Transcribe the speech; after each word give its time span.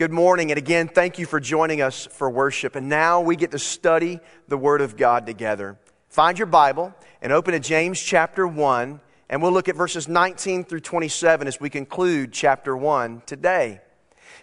Good 0.00 0.12
morning, 0.12 0.50
and 0.50 0.56
again, 0.56 0.88
thank 0.88 1.18
you 1.18 1.26
for 1.26 1.40
joining 1.40 1.82
us 1.82 2.06
for 2.06 2.30
worship. 2.30 2.74
And 2.74 2.88
now 2.88 3.20
we 3.20 3.36
get 3.36 3.50
to 3.50 3.58
study 3.58 4.18
the 4.48 4.56
Word 4.56 4.80
of 4.80 4.96
God 4.96 5.26
together. 5.26 5.78
Find 6.08 6.38
your 6.38 6.46
Bible 6.46 6.94
and 7.20 7.34
open 7.34 7.52
to 7.52 7.60
James 7.60 8.00
chapter 8.00 8.46
1, 8.46 8.98
and 9.28 9.42
we'll 9.42 9.52
look 9.52 9.68
at 9.68 9.76
verses 9.76 10.08
19 10.08 10.64
through 10.64 10.80
27 10.80 11.46
as 11.46 11.60
we 11.60 11.68
conclude 11.68 12.32
chapter 12.32 12.74
1 12.74 13.24
today. 13.26 13.82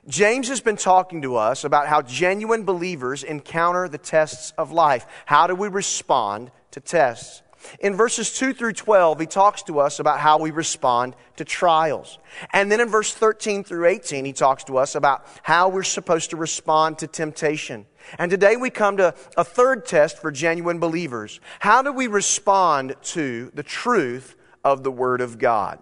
James 0.07 0.47
has 0.49 0.61
been 0.61 0.77
talking 0.77 1.23
to 1.23 1.38
us 1.38 1.63
about 1.63 1.87
how 1.87 2.03
genuine 2.03 2.63
believers 2.63 3.23
encounter 3.23 3.89
the 3.89 3.97
tests 3.97 4.53
of 4.59 4.71
life. 4.71 5.07
How 5.25 5.47
do 5.47 5.55
we 5.55 5.69
respond 5.69 6.51
to 6.69 6.79
tests? 6.79 7.41
In 7.79 7.95
verses 7.95 8.37
2 8.37 8.53
through 8.53 8.73
12, 8.73 9.19
he 9.19 9.25
talks 9.25 9.63
to 9.63 9.79
us 9.79 9.99
about 9.99 10.19
how 10.19 10.39
we 10.39 10.51
respond 10.51 11.15
to 11.37 11.45
trials. 11.45 12.19
And 12.53 12.71
then 12.71 12.79
in 12.81 12.89
verse 12.89 13.13
13 13.13 13.63
through 13.63 13.87
18, 13.87 14.25
he 14.25 14.33
talks 14.33 14.63
to 14.65 14.77
us 14.77 14.95
about 14.95 15.25
how 15.43 15.70
we're 15.70 15.84
supposed 15.84 16.29
to 16.31 16.38
respond 16.38 16.99
to 16.99 17.07
temptation. 17.07 17.85
And 18.17 18.31
today 18.31 18.55
we 18.55 18.70
come 18.70 18.98
to 18.98 19.13
a 19.35 19.43
third 19.43 19.85
test 19.85 20.20
for 20.20 20.31
genuine 20.31 20.79
believers. 20.79 21.39
How 21.59 21.81
do 21.81 21.91
we 21.91 22.07
respond 22.07 22.95
to 23.03 23.51
the 23.53 23.63
truth 23.63 24.35
of 24.63 24.84
the 24.84 24.91
Word 24.91 25.21
of 25.21 25.37
God? 25.37 25.81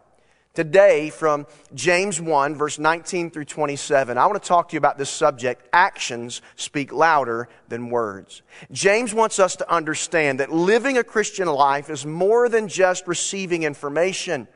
Today, 0.55 1.09
from 1.09 1.48
James 1.73 2.22
1, 2.22 2.55
verse 2.55 2.80
19 2.80 3.30
through 3.30 3.44
27, 3.44 4.18
I 4.18 4.26
want 4.26 4.41
to 4.41 4.48
talk 4.48 4.70
to 4.70 4.73
you 4.73 4.78
about 4.78 4.98
this 4.98 5.09
subject 5.09 5.68
actions 5.73 6.41
speak 6.55 6.94
louder 6.94 7.50
than 7.68 7.90
words. 7.90 8.41
James 8.72 9.14
wants 9.14 9.38
us 9.38 9.58
to 9.58 9.70
understand 9.70 10.40
that 10.40 10.54
living 10.54 10.98
a 10.98 11.04
Christian 11.04 11.50
life 11.50 11.90
is 11.90 12.05
more 12.05 12.48
than 12.48 12.70
just 12.70 13.05
receiving 13.05 13.64
information. 13.64 14.48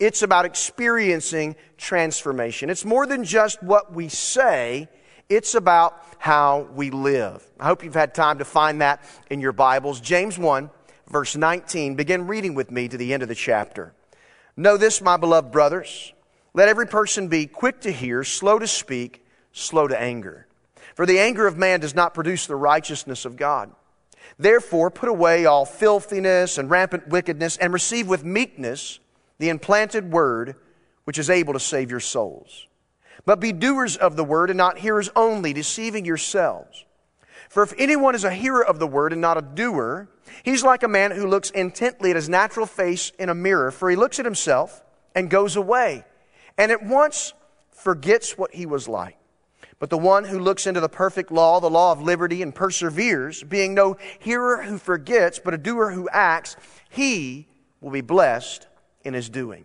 It's 0.00 0.22
about 0.22 0.44
experiencing 0.44 1.54
transformation. 1.78 2.68
It's 2.68 2.84
more 2.84 3.06
than 3.06 3.22
just 3.22 3.62
what 3.62 3.92
we 3.92 4.08
say, 4.08 4.88
it's 5.28 5.54
about 5.54 6.04
how 6.18 6.68
we 6.74 6.90
live. 6.90 7.46
I 7.60 7.66
hope 7.66 7.84
you've 7.84 7.94
had 7.94 8.12
time 8.12 8.38
to 8.38 8.44
find 8.44 8.80
that 8.80 9.04
in 9.30 9.40
your 9.40 9.52
Bibles. 9.52 10.00
James 10.00 10.36
1, 10.36 10.68
verse 11.08 11.36
19. 11.36 11.94
Begin 11.94 12.26
reading 12.26 12.54
with 12.54 12.72
me 12.72 12.88
to 12.88 12.96
the 12.96 13.14
end 13.14 13.22
of 13.22 13.28
the 13.28 13.36
chapter. 13.36 13.94
Know 14.56 14.76
this, 14.76 15.00
my 15.00 15.16
beloved 15.16 15.50
brothers. 15.50 16.12
Let 16.52 16.68
every 16.68 16.86
person 16.86 17.28
be 17.28 17.46
quick 17.46 17.80
to 17.80 17.92
hear, 17.92 18.22
slow 18.22 18.58
to 18.58 18.66
speak, 18.66 19.24
slow 19.52 19.88
to 19.88 20.00
anger. 20.00 20.46
For 20.94 21.06
the 21.06 21.18
anger 21.18 21.46
of 21.46 21.58
man 21.58 21.80
does 21.80 21.94
not 21.94 22.14
produce 22.14 22.46
the 22.46 22.56
righteousness 22.56 23.24
of 23.24 23.36
God. 23.36 23.72
Therefore, 24.38 24.90
put 24.90 25.08
away 25.08 25.44
all 25.44 25.64
filthiness 25.64 26.58
and 26.58 26.70
rampant 26.70 27.08
wickedness 27.08 27.56
and 27.56 27.72
receive 27.72 28.08
with 28.08 28.24
meekness 28.24 29.00
the 29.38 29.48
implanted 29.48 30.12
word 30.12 30.54
which 31.04 31.18
is 31.18 31.30
able 31.30 31.52
to 31.52 31.60
save 31.60 31.90
your 31.90 32.00
souls. 32.00 32.66
But 33.24 33.40
be 33.40 33.52
doers 33.52 33.96
of 33.96 34.16
the 34.16 34.24
word 34.24 34.50
and 34.50 34.56
not 34.56 34.78
hearers 34.78 35.10
only, 35.16 35.52
deceiving 35.52 36.04
yourselves. 36.04 36.84
For 37.54 37.62
if 37.62 37.72
anyone 37.78 38.16
is 38.16 38.24
a 38.24 38.32
hearer 38.32 38.66
of 38.66 38.80
the 38.80 38.86
word 38.88 39.12
and 39.12 39.22
not 39.22 39.38
a 39.38 39.40
doer, 39.40 40.08
he's 40.42 40.64
like 40.64 40.82
a 40.82 40.88
man 40.88 41.12
who 41.12 41.28
looks 41.28 41.50
intently 41.50 42.10
at 42.10 42.16
his 42.16 42.28
natural 42.28 42.66
face 42.66 43.12
in 43.16 43.28
a 43.28 43.34
mirror, 43.34 43.70
for 43.70 43.88
he 43.88 43.94
looks 43.94 44.18
at 44.18 44.24
himself 44.24 44.82
and 45.14 45.30
goes 45.30 45.54
away, 45.54 46.04
and 46.58 46.72
at 46.72 46.84
once 46.84 47.32
forgets 47.70 48.36
what 48.36 48.52
he 48.52 48.66
was 48.66 48.88
like. 48.88 49.16
But 49.78 49.88
the 49.88 49.96
one 49.96 50.24
who 50.24 50.40
looks 50.40 50.66
into 50.66 50.80
the 50.80 50.88
perfect 50.88 51.30
law, 51.30 51.60
the 51.60 51.70
law 51.70 51.92
of 51.92 52.02
liberty, 52.02 52.42
and 52.42 52.52
perseveres, 52.52 53.44
being 53.44 53.72
no 53.72 53.98
hearer 54.18 54.64
who 54.64 54.76
forgets, 54.76 55.38
but 55.38 55.54
a 55.54 55.58
doer 55.58 55.92
who 55.92 56.08
acts, 56.08 56.56
he 56.90 57.46
will 57.80 57.92
be 57.92 58.00
blessed 58.00 58.66
in 59.04 59.14
his 59.14 59.28
doing. 59.28 59.64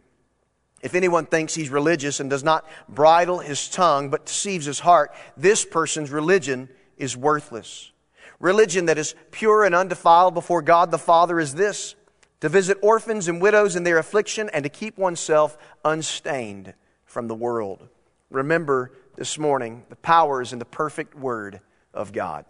If 0.84 0.94
anyone 0.94 1.26
thinks 1.26 1.56
he's 1.56 1.72
religious 1.72 2.20
and 2.20 2.30
does 2.30 2.44
not 2.44 2.68
bridle 2.88 3.40
his 3.40 3.68
tongue, 3.68 4.12
but 4.12 4.28
deceives 4.28 4.68
his 4.68 4.81
heart, 4.81 5.12
this 5.36 5.66
person's 5.66 6.12
religion 6.12 6.70
is 7.00 7.17
worthless. 7.17 7.92
Religion 8.39 8.86
that 8.86 8.97
is 8.97 9.16
pure 9.31 9.64
and 9.64 9.73
undefiled 9.73 10.33
before 10.33 10.61
God 10.61 10.91
the 10.91 10.97
Father 10.97 11.40
is 11.40 11.56
this 11.56 11.96
to 12.41 12.50
visit 12.50 12.78
orphans 12.81 13.28
and 13.28 13.41
widows 13.41 13.75
in 13.75 13.84
their 13.84 13.97
affliction 13.97 14.50
and 14.53 14.63
to 14.63 14.69
keep 14.69 14.97
oneself 14.97 15.57
unstained 15.84 16.74
from 17.06 17.28
the 17.28 17.35
world. 17.35 17.88
Remember 18.29 18.91
this 19.16 19.38
morning 19.38 19.84
the 19.90 19.96
powers 19.97 20.53
in 20.53 20.59
the 20.59 20.66
perfect 20.66 21.16
Word 21.16 21.59
of 21.94 22.13
God. 22.13 22.46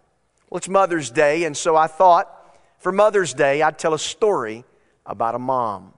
Well, 0.48 0.58
it's 0.58 0.68
Mother's 0.68 1.10
Day, 1.10 1.44
and 1.44 1.56
so 1.56 1.76
I 1.76 1.86
thought 1.86 2.58
for 2.78 2.92
Mother's 2.92 3.34
Day 3.34 3.62
I'd 3.62 3.78
tell 3.78 3.94
a 3.94 3.98
story 3.98 4.64
about 5.06 5.34
a 5.34 5.38
mom. 5.38 5.92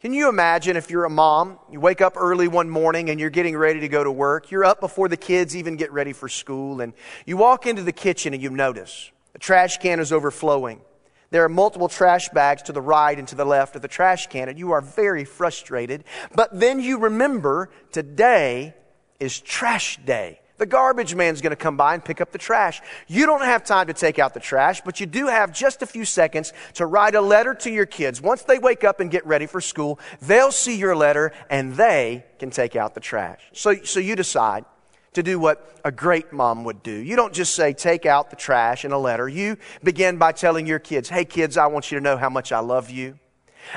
Can 0.00 0.14
you 0.14 0.30
imagine 0.30 0.78
if 0.78 0.88
you're 0.88 1.04
a 1.04 1.10
mom, 1.10 1.58
you 1.70 1.78
wake 1.78 2.00
up 2.00 2.14
early 2.16 2.48
one 2.48 2.70
morning 2.70 3.10
and 3.10 3.20
you're 3.20 3.28
getting 3.28 3.54
ready 3.54 3.80
to 3.80 3.88
go 3.88 4.02
to 4.02 4.10
work, 4.10 4.50
you're 4.50 4.64
up 4.64 4.80
before 4.80 5.08
the 5.08 5.16
kids 5.18 5.54
even 5.54 5.76
get 5.76 5.92
ready 5.92 6.14
for 6.14 6.26
school, 6.26 6.80
and 6.80 6.94
you 7.26 7.36
walk 7.36 7.66
into 7.66 7.82
the 7.82 7.92
kitchen 7.92 8.32
and 8.32 8.42
you 8.42 8.48
notice 8.48 9.10
the 9.34 9.38
trash 9.38 9.76
can 9.76 10.00
is 10.00 10.10
overflowing. 10.10 10.80
There 11.28 11.44
are 11.44 11.50
multiple 11.50 11.90
trash 11.90 12.30
bags 12.30 12.62
to 12.62 12.72
the 12.72 12.80
right 12.80 13.18
and 13.18 13.28
to 13.28 13.34
the 13.34 13.44
left 13.44 13.76
of 13.76 13.82
the 13.82 13.88
trash 13.88 14.28
can, 14.28 14.48
and 14.48 14.58
you 14.58 14.72
are 14.72 14.80
very 14.80 15.26
frustrated. 15.26 16.04
But 16.34 16.58
then 16.58 16.80
you 16.80 16.96
remember 16.96 17.68
today 17.92 18.74
is 19.20 19.38
trash 19.38 19.98
day. 20.06 20.40
The 20.60 20.66
garbage 20.66 21.14
man's 21.14 21.40
going 21.40 21.52
to 21.52 21.56
come 21.56 21.78
by 21.78 21.94
and 21.94 22.04
pick 22.04 22.20
up 22.20 22.32
the 22.32 22.38
trash. 22.38 22.82
You 23.08 23.24
don't 23.24 23.40
have 23.40 23.64
time 23.64 23.86
to 23.86 23.94
take 23.94 24.18
out 24.18 24.34
the 24.34 24.40
trash, 24.40 24.82
but 24.82 25.00
you 25.00 25.06
do 25.06 25.26
have 25.26 25.54
just 25.54 25.80
a 25.80 25.86
few 25.86 26.04
seconds 26.04 26.52
to 26.74 26.84
write 26.84 27.14
a 27.14 27.20
letter 27.22 27.54
to 27.54 27.70
your 27.70 27.86
kids. 27.86 28.20
Once 28.20 28.42
they 28.42 28.58
wake 28.58 28.84
up 28.84 29.00
and 29.00 29.10
get 29.10 29.26
ready 29.26 29.46
for 29.46 29.62
school, 29.62 29.98
they'll 30.20 30.52
see 30.52 30.76
your 30.76 30.94
letter 30.94 31.32
and 31.48 31.76
they 31.76 32.26
can 32.38 32.50
take 32.50 32.76
out 32.76 32.92
the 32.92 33.00
trash. 33.00 33.40
So, 33.54 33.76
so 33.84 34.00
you 34.00 34.14
decide 34.16 34.66
to 35.14 35.22
do 35.22 35.38
what 35.38 35.80
a 35.82 35.90
great 35.90 36.30
mom 36.30 36.64
would 36.64 36.82
do. 36.82 36.92
You 36.92 37.16
don't 37.16 37.32
just 37.32 37.54
say, 37.54 37.72
take 37.72 38.04
out 38.04 38.28
the 38.28 38.36
trash 38.36 38.84
in 38.84 38.92
a 38.92 38.98
letter. 38.98 39.30
You 39.30 39.56
begin 39.82 40.18
by 40.18 40.32
telling 40.32 40.66
your 40.66 40.78
kids, 40.78 41.08
hey 41.08 41.24
kids, 41.24 41.56
I 41.56 41.68
want 41.68 41.90
you 41.90 41.96
to 41.96 42.04
know 42.04 42.18
how 42.18 42.28
much 42.28 42.52
I 42.52 42.58
love 42.58 42.90
you. 42.90 43.18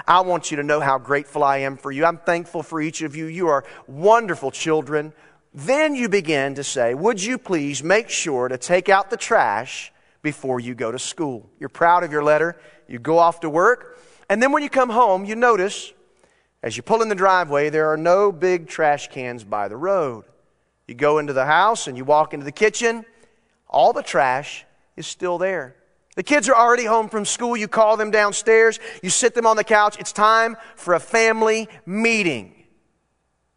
I 0.06 0.20
want 0.20 0.52
you 0.52 0.58
to 0.58 0.64
know 0.64 0.82
how 0.82 0.98
grateful 0.98 1.46
I 1.46 1.60
am 1.60 1.78
for 1.78 1.94
you. 1.94 2.04
I'm 2.04 2.18
thankful 2.18 2.62
for 2.62 2.82
each 2.82 3.02
of 3.04 3.16
you. 3.16 3.28
You 3.28 3.48
are 3.48 3.64
wonderful 3.88 4.52
children 4.52 5.14
then 5.53 5.96
you 5.96 6.09
begin 6.09 6.56
to 6.56 6.64
say, 6.64 6.94
Would 6.94 7.24
you 7.24 7.38
please 7.38 7.84
make 7.84 8.09
sure 8.09 8.47
to 8.47 8.58
take 8.58 8.90
out 8.90 9.09
the 9.09 9.18
trash 9.18 9.91
before 10.22 10.59
you 10.59 10.74
go 10.74 10.91
to 10.91 11.00
school? 11.00 11.50
You're 11.59 11.69
proud 11.69 12.03
of 12.03 12.12
your 12.12 12.24
letter. 12.24 12.58
You 12.88 13.00
go 13.00 13.18
off 13.19 13.40
to 13.41 13.50
work. 13.50 14.00
And 14.30 14.42
then 14.42 14.52
when 14.52 14.63
you 14.63 14.69
come 14.69 14.90
home, 14.90 15.25
you 15.25 15.36
notice 15.36 15.94
as 16.63 16.78
you 16.78 16.84
pull 16.84 17.02
in 17.02 17.09
the 17.09 17.16
driveway, 17.16 17.69
there 17.69 17.92
are 17.92 17.97
no 17.97 18.31
big 18.31 18.68
trash 18.68 19.09
cans 19.09 19.44
by 19.44 19.68
the 19.68 19.75
road. 19.75 20.24
You 20.88 20.96
go 20.96 21.19
into 21.19 21.34
the 21.34 21.46
house 21.46 21.88
and 21.88 21.97
you 21.97 22.06
walk 22.06 22.34
into 22.34 22.46
the 22.46 22.52
kitchen, 22.52 23.06
all 23.68 23.92
the 23.94 24.02
trash 24.02 24.66
is 24.96 25.06
still 25.06 25.38
there. 25.38 25.75
The 26.16 26.24
kids 26.24 26.47
are 26.47 26.56
already 26.56 26.86
home 26.86 27.09
from 27.09 27.25
school. 27.25 27.58
You 27.58 27.68
call 27.68 27.97
them 27.97 28.12
downstairs. 28.12 28.80
You 29.02 29.09
sit 29.09 29.34
them 29.34 29.46
on 29.46 29.58
the 29.58 29.63
couch. 29.63 29.97
It's 30.00 30.12
time 30.12 30.56
for 30.75 30.94
a 30.94 31.00
family 31.00 31.68
meeting. 31.86 32.62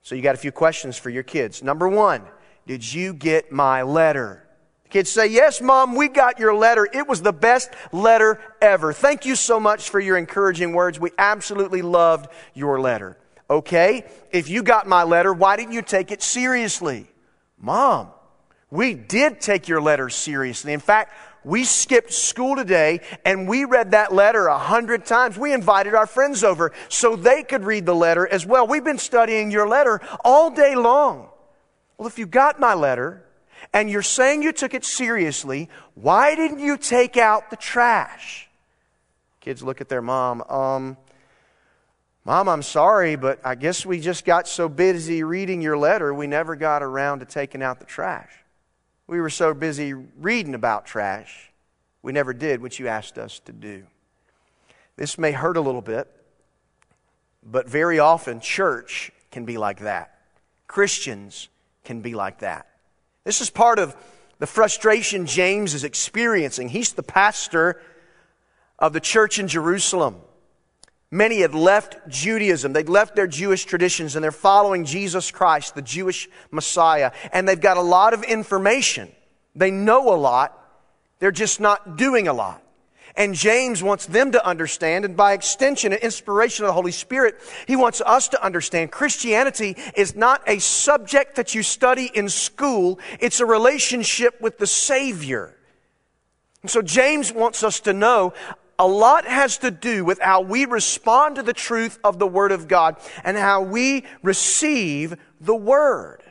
So 0.07 0.15
you 0.15 0.23
got 0.23 0.37
a 0.37 0.39
few 0.39 0.53
questions 0.53 0.97
for 0.97 1.11
your 1.11 1.25
kids. 1.25 1.65
Number 1.65 1.89
one, 1.89 2.23
did 2.65 2.95
you 2.95 3.13
get 3.13 3.51
my 3.51 3.83
letter? 3.83 4.47
kids 4.89 5.11
say, 5.11 5.27
Yes, 5.27 5.61
Mom, 5.61 5.97
we 5.97 6.07
got 6.07 6.39
your 6.39 6.55
letter. 6.55 6.89
It 6.93 7.09
was 7.09 7.23
the 7.23 7.33
best 7.33 7.71
letter 7.91 8.41
ever. 8.63 8.93
Thank 8.93 9.27
you 9.27 9.35
so 9.35 9.59
much 9.59 9.91
for 9.91 9.99
your 9.99 10.17
encouraging 10.17 10.75
words. 10.75 11.01
We 11.01 11.11
absolutely 11.19 11.83
loved 11.83 12.31
your 12.55 12.81
letter. 12.81 13.19
Okay, 13.51 14.05
if 14.31 14.49
you 14.49 14.63
got 14.63 14.87
my 14.87 15.03
letter, 15.03 15.33
why 15.33 15.57
didn't 15.57 15.73
you 15.73 15.83
take 15.83 16.13
it 16.13 16.23
seriously? 16.23 17.09
Mom, 17.59 18.11
we 18.71 18.95
did 18.95 19.41
take 19.41 19.67
your 19.67 19.83
letter 19.83 20.09
seriously. 20.09 20.73
In 20.73 20.79
fact, 20.79 21.15
we 21.47 21.63
skipped 21.63 22.13
school 22.13 22.57
today 22.57 23.01
and 23.25 23.49
we 23.49 23.65
read 23.65 23.93
that 23.93 24.13
letter 24.13 24.49
a 24.49 24.59
hundred 24.59 25.07
times. 25.07 25.39
We 25.39 25.53
invited 25.53 25.95
our 25.95 26.09
friends 26.09 26.43
over 26.43 26.73
so 26.89 27.15
they 27.15 27.45
could 27.45 27.63
read 27.63 27.87
the 27.87 27.95
letter 27.95 28.27
as 28.27 28.45
well. 28.45 28.67
We've 28.67 28.83
been 28.83 28.99
studying 28.99 29.53
your 29.53 29.69
letter 29.69 30.01
all 30.25 30.51
day 30.51 30.75
long. 30.75 31.29
Well, 31.99 32.09
if 32.09 32.19
you 32.19 32.27
got 32.27 32.59
my 32.59 32.75
letter 32.75 33.23
and 33.73 33.89
you're 33.89 34.03
saying 34.03 34.43
you 34.43 34.51
took 34.51 34.75
it 34.75 34.85
seriously, 34.85 35.71
why 35.95 36.35
didn't 36.35 36.59
you 36.59 36.77
take 36.77 37.17
out 37.17 37.49
the 37.51 37.57
trash? 37.57 38.49
Kids 39.41 39.63
look 39.63 39.81
at 39.81 39.89
their 39.89 40.03
mom. 40.03 40.43
Um, 40.51 40.97
Mom, 42.25 42.49
I'm 42.49 42.63
sorry, 42.63 43.15
but 43.15 43.39
I 43.45 43.55
guess 43.55 43.87
we 43.87 44.01
just 44.01 44.25
got 44.25 44.49
so 44.49 44.69
busy 44.69 45.23
reading 45.23 45.63
your 45.63 45.79
letter, 45.79 46.13
we 46.13 46.27
never 46.27 46.57
got 46.57 46.83
around 46.83 47.21
to 47.21 47.25
taking 47.25 47.63
out 47.63 47.79
the 47.79 47.87
trash. 47.87 48.33
We 49.09 49.21
were 49.21 49.31
so 49.31 49.55
busy 49.55 49.93
reading 49.95 50.55
about 50.55 50.87
trash, 50.87 51.53
we 52.03 52.13
never 52.13 52.33
did 52.33 52.61
what 52.61 52.79
you 52.79 52.89
asked 52.89 53.19
us 53.19 53.39
to 53.41 53.53
do. 53.53 53.85
This 54.97 55.19
may 55.19 55.33
hurt 55.33 55.57
a 55.57 55.61
little 55.61 55.83
bit, 55.83 56.09
but 57.43 57.69
very 57.69 57.99
often 57.99 58.41
church 58.41 59.13
can 59.31 59.45
be 59.45 59.59
like 59.59 59.81
that. 59.81 60.19
Christians 60.67 61.49
can 61.85 62.01
be 62.01 62.15
like 62.15 62.41
that. 62.41 62.67
This 63.25 63.41
is 63.41 63.51
part 63.51 63.79
of 63.79 63.97
the 64.39 64.47
frustration 64.47 65.27
James 65.27 65.75
is 65.75 65.85
experiencing. 65.85 66.69
He's 66.69 66.93
the 66.93 67.03
pastor 67.03 67.81
of 68.79 68.93
the 68.93 69.01
church 69.01 69.39
in 69.39 69.49
Jerusalem. 69.49 70.17
Many 71.17 71.41
had 71.41 71.55
left 71.55 71.97
Judaism. 72.09 72.75
They'd 72.75 72.91
left 72.91 73.17
their 73.17 73.27
Jewish 73.27 73.65
traditions 73.65 74.17
and 74.17 74.23
they're 74.23 74.31
following 74.31 74.85
Jesus 74.85 75.31
Christ, 75.31 75.75
the 75.75 75.81
Jewish 75.81 76.29
Messiah. 76.51 77.11
And 77.33 77.49
they've 77.49 77.59
got 77.59 77.79
a 77.79 77.83
lot 77.83 78.13
of 78.13 78.23
information. 78.23 79.11
They 79.55 79.71
know 79.71 80.13
a 80.13 80.19
lot. 80.19 80.63
They're 81.19 81.33
just 81.33 81.59
not 81.59 81.97
doing 81.97 82.29
a 82.29 82.35
lot. 82.35 82.63
And 83.17 83.35
James 83.35 83.83
wants 83.83 84.05
them 84.05 84.33
to 84.33 84.47
understand, 84.47 85.07
and 85.07 85.17
by 85.17 85.33
extension 85.33 85.95
and 85.95 86.03
inspiration 86.03 86.67
of 86.67 86.69
the 86.69 86.75
Holy 86.75 86.93
Spirit, 86.93 87.37
he 87.67 87.77
wants 87.77 88.03
us 88.03 88.29
to 88.29 88.45
understand 88.45 88.93
Christianity 88.93 89.75
is 89.97 90.15
not 90.15 90.43
a 90.47 90.59
subject 90.59 91.37
that 91.37 91.55
you 91.55 91.63
study 91.63 92.11
in 92.13 92.29
school. 92.29 92.99
It's 93.21 93.41
a 93.41 93.47
relationship 93.47 94.39
with 94.43 94.59
the 94.59 94.67
Savior. 94.67 95.57
And 96.61 96.71
so 96.71 96.83
James 96.83 97.33
wants 97.33 97.63
us 97.63 97.81
to 97.81 97.95
know 97.95 98.35
a 98.79 98.87
lot 98.87 99.27
has 99.27 99.59
to 99.59 99.71
do 99.71 100.05
with 100.05 100.21
how 100.21 100.41
we 100.41 100.65
respond 100.67 101.37
to 101.37 101.43
the 101.43 101.53
truth 101.53 101.99
of 102.05 102.19
the 102.19 102.27
Word 102.27 102.53
of 102.53 102.69
God 102.69 102.97
and 103.25 103.37
how 103.37 103.63
we 103.63 104.05
receive 104.23 105.17
the 105.41 105.55
Word. 105.55 106.23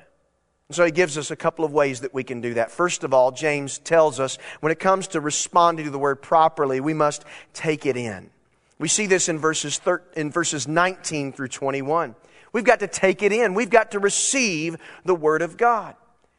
So 0.71 0.83
he 0.83 0.91
gives 0.91 1.17
us 1.17 1.29
a 1.29 1.35
couple 1.35 1.63
of 1.63 1.73
ways 1.73 2.01
that 2.01 2.13
we 2.13 2.23
can 2.23 2.41
do 2.41 2.55
that. 2.55 2.71
First 2.71 3.03
of 3.03 3.13
all, 3.13 3.31
James 3.31 3.77
tells 3.79 4.19
us 4.19 4.37
when 4.61 4.71
it 4.71 4.79
comes 4.79 5.07
to 5.09 5.21
responding 5.21 5.85
to 5.85 5.91
the 5.91 5.99
Word 5.99 6.21
properly, 6.21 6.79
we 6.79 6.93
must 6.93 7.23
take 7.53 7.85
it 7.85 7.97
in. 7.97 8.31
We 8.79 8.87
see 8.87 9.05
this 9.05 9.29
in 9.29 9.37
verses, 9.39 9.77
thir- 9.77 10.03
in 10.15 10.31
verses 10.31 10.67
19 10.67 11.33
through 11.33 11.47
21. 11.49 12.15
We've 12.51 12.63
got 12.63 12.79
to 12.79 12.87
take 12.87 13.21
it 13.21 13.31
in. 13.31 13.53
We've 13.53 13.69
got 13.69 13.91
to 13.91 13.99
receive 13.99 14.77
the 15.03 15.15
Word 15.15 15.41
of 15.41 15.55
God. 15.55 15.95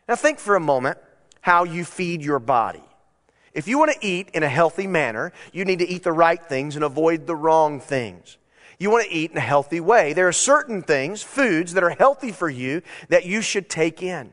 Now 0.08 0.16
think 0.16 0.38
for 0.38 0.56
a 0.56 0.60
moment 0.60 0.98
how 1.40 1.64
you 1.64 1.84
feed 1.84 2.22
your 2.22 2.38
body. 2.38 2.82
If 3.56 3.66
you 3.66 3.78
want 3.78 3.90
to 3.92 4.06
eat 4.06 4.28
in 4.34 4.42
a 4.42 4.50
healthy 4.50 4.86
manner, 4.86 5.32
you 5.50 5.64
need 5.64 5.78
to 5.78 5.88
eat 5.88 6.02
the 6.02 6.12
right 6.12 6.44
things 6.44 6.76
and 6.76 6.84
avoid 6.84 7.26
the 7.26 7.34
wrong 7.34 7.80
things. 7.80 8.36
You 8.78 8.90
want 8.90 9.06
to 9.06 9.14
eat 9.14 9.30
in 9.30 9.38
a 9.38 9.40
healthy 9.40 9.80
way. 9.80 10.12
There 10.12 10.28
are 10.28 10.32
certain 10.32 10.82
things, 10.82 11.22
foods 11.22 11.72
that 11.72 11.82
are 11.82 11.88
healthy 11.88 12.32
for 12.32 12.50
you 12.50 12.82
that 13.08 13.24
you 13.24 13.40
should 13.40 13.70
take 13.70 14.02
in. 14.02 14.30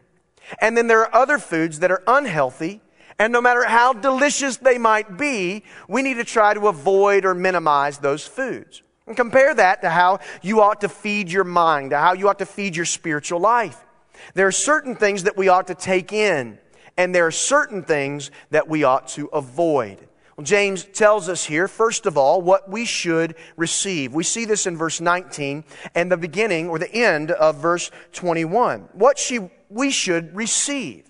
And 0.59 0.75
then 0.75 0.87
there 0.87 0.99
are 0.99 1.15
other 1.15 1.37
foods 1.37 1.79
that 1.79 1.89
are 1.89 2.03
unhealthy. 2.05 2.81
And 3.17 3.31
no 3.31 3.39
matter 3.39 3.63
how 3.63 3.93
delicious 3.93 4.57
they 4.57 4.77
might 4.77 5.17
be, 5.17 5.63
we 5.87 6.01
need 6.01 6.15
to 6.15 6.25
try 6.25 6.53
to 6.53 6.67
avoid 6.67 7.23
or 7.23 7.33
minimize 7.33 7.99
those 7.99 8.27
foods. 8.27 8.83
And 9.07 9.15
compare 9.15 9.55
that 9.55 9.83
to 9.83 9.89
how 9.89 10.19
you 10.41 10.59
ought 10.59 10.81
to 10.81 10.89
feed 10.89 11.31
your 11.31 11.45
mind, 11.45 11.91
to 11.91 11.97
how 11.97 12.11
you 12.11 12.27
ought 12.27 12.39
to 12.39 12.45
feed 12.45 12.75
your 12.75 12.83
spiritual 12.83 13.39
life. 13.39 13.85
There 14.33 14.47
are 14.47 14.51
certain 14.51 14.97
things 14.97 15.23
that 15.23 15.37
we 15.37 15.47
ought 15.47 15.67
to 15.67 15.75
take 15.75 16.11
in 16.11 16.59
and 16.97 17.13
there 17.13 17.25
are 17.25 17.31
certain 17.31 17.83
things 17.83 18.31
that 18.51 18.67
we 18.67 18.83
ought 18.83 19.07
to 19.09 19.27
avoid. 19.27 20.07
Well, 20.37 20.45
James 20.45 20.83
tells 20.83 21.29
us 21.29 21.45
here, 21.45 21.67
first 21.67 22.05
of 22.05 22.17
all, 22.17 22.41
what 22.41 22.69
we 22.69 22.85
should 22.85 23.35
receive. 23.55 24.13
We 24.13 24.23
see 24.23 24.45
this 24.45 24.65
in 24.65 24.77
verse 24.77 24.99
19 24.99 25.63
and 25.93 26.11
the 26.11 26.17
beginning 26.17 26.69
or 26.69 26.79
the 26.79 26.91
end 26.91 27.31
of 27.31 27.57
verse 27.57 27.91
21. 28.13 28.89
What 28.93 29.19
she, 29.19 29.51
we 29.69 29.91
should 29.91 30.35
receive. 30.35 31.09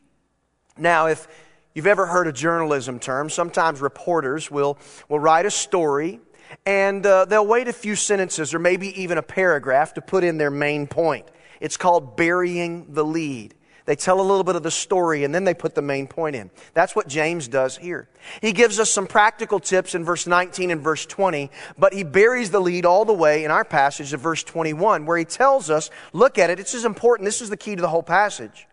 Now, 0.78 1.08
if 1.08 1.28
you've 1.74 1.88
ever 1.88 2.06
heard 2.06 2.28
a 2.28 2.34
journalism 2.34 3.00
term, 3.00 3.30
sometimes 3.30 3.80
reporters 3.80 4.52
will, 4.52 4.78
will 5.08 5.20
write 5.20 5.46
a 5.46 5.52
story 5.52 6.20
and 6.66 7.06
uh, 7.06 7.26
they'll 7.26 7.48
wait 7.48 7.68
a 7.70 7.74
few 7.74 7.96
sentences 7.96 8.54
or 8.54 8.60
maybe 8.60 9.02
even 9.02 9.18
a 9.18 9.24
paragraph 9.24 9.94
to 9.94 10.02
put 10.02 10.24
in 10.26 10.38
their 10.38 10.52
main 10.52 10.86
point. 10.86 11.28
It's 11.62 11.78
called 11.78 12.18
burying 12.18 12.94
the 12.94 13.06
lead. 13.06 13.56
They 13.86 13.96
tell 13.96 14.22
a 14.22 14.24
little 14.24 14.44
bit 14.44 14.56
of 14.56 14.64
the 14.64 14.72
story 14.72 15.24
and 15.24 15.36
then 15.36 15.44
they 15.44 15.54
put 15.54 15.76
the 15.76 15.82
main 15.82 16.08
point 16.08 16.36
in. 16.36 16.50
That's 16.74 16.96
what 16.96 17.08
James 17.08 17.48
does 17.48 17.78
here. 17.78 18.08
He 18.42 18.54
gives 18.54 18.80
us 18.80 18.90
some 18.90 19.08
practical 19.08 19.60
tips 19.60 19.94
in 19.94 20.06
verse 20.06 20.26
19 20.26 20.72
and 20.72 20.82
verse 20.82 21.06
20, 21.06 21.52
but 21.78 21.94
he 21.94 22.04
buries 22.04 22.52
the 22.52 22.62
lead 22.62 22.86
all 22.86 23.04
the 23.04 23.14
way 23.14 23.44
in 23.44 23.52
our 23.52 23.66
passage 23.66 24.14
of 24.14 24.22
verse 24.22 24.44
21 24.44 25.06
where 25.06 25.18
he 25.18 25.26
tells 25.26 25.70
us, 25.70 25.90
look 26.14 26.38
at 26.38 26.50
it, 26.50 26.60
it's 26.60 26.74
as 26.74 26.86
important. 26.86 27.26
This 27.26 27.42
is 27.42 27.50
the 27.50 27.58
key 27.58 27.76
to 27.76 27.82
the 27.82 27.90
whole 27.90 28.04
passage. 28.04 28.68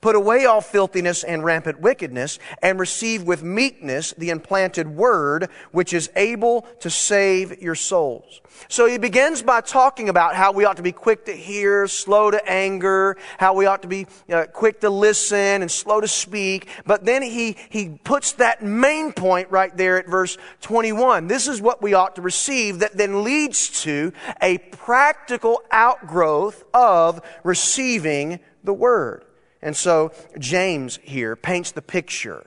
Put 0.00 0.14
away 0.14 0.44
all 0.44 0.60
filthiness 0.60 1.24
and 1.24 1.42
rampant 1.42 1.80
wickedness, 1.80 2.38
and 2.62 2.78
receive 2.78 3.24
with 3.24 3.42
meekness 3.42 4.14
the 4.16 4.30
implanted 4.30 4.86
word, 4.86 5.48
which 5.72 5.92
is 5.92 6.08
able 6.14 6.62
to 6.80 6.88
save 6.88 7.60
your 7.60 7.74
souls. 7.74 8.40
So 8.68 8.86
he 8.86 8.98
begins 8.98 9.42
by 9.42 9.60
talking 9.60 10.08
about 10.08 10.36
how 10.36 10.52
we 10.52 10.64
ought 10.64 10.76
to 10.76 10.82
be 10.82 10.92
quick 10.92 11.24
to 11.26 11.32
hear, 11.32 11.86
slow 11.88 12.30
to 12.30 12.48
anger, 12.48 13.16
how 13.38 13.54
we 13.54 13.66
ought 13.66 13.82
to 13.82 13.88
be 13.88 14.06
uh, 14.32 14.46
quick 14.52 14.80
to 14.80 14.90
listen 14.90 15.62
and 15.62 15.70
slow 15.70 16.00
to 16.00 16.08
speak. 16.08 16.68
But 16.86 17.04
then 17.04 17.22
he, 17.22 17.56
he 17.68 17.98
puts 18.04 18.32
that 18.32 18.62
main 18.62 19.12
point 19.12 19.50
right 19.50 19.76
there 19.76 19.98
at 19.98 20.06
verse 20.06 20.38
21. 20.60 21.26
This 21.26 21.48
is 21.48 21.60
what 21.60 21.82
we 21.82 21.94
ought 21.94 22.16
to 22.16 22.22
receive 22.22 22.80
that 22.80 22.96
then 22.96 23.24
leads 23.24 23.82
to 23.82 24.12
a 24.40 24.58
practical 24.58 25.62
outgrowth 25.70 26.64
of 26.72 27.20
receiving 27.42 28.40
the 28.62 28.74
word. 28.74 29.24
And 29.60 29.76
so 29.76 30.12
James 30.38 30.98
here 31.02 31.36
paints 31.36 31.72
the 31.72 31.82
picture 31.82 32.46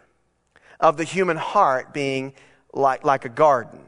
of 0.80 0.98
the 0.98 1.04
human 1.04 1.38
heart 1.38 1.94
being 1.94 2.34
like, 2.74 3.04
like 3.04 3.26
a 3.26 3.30
garden. 3.30 3.82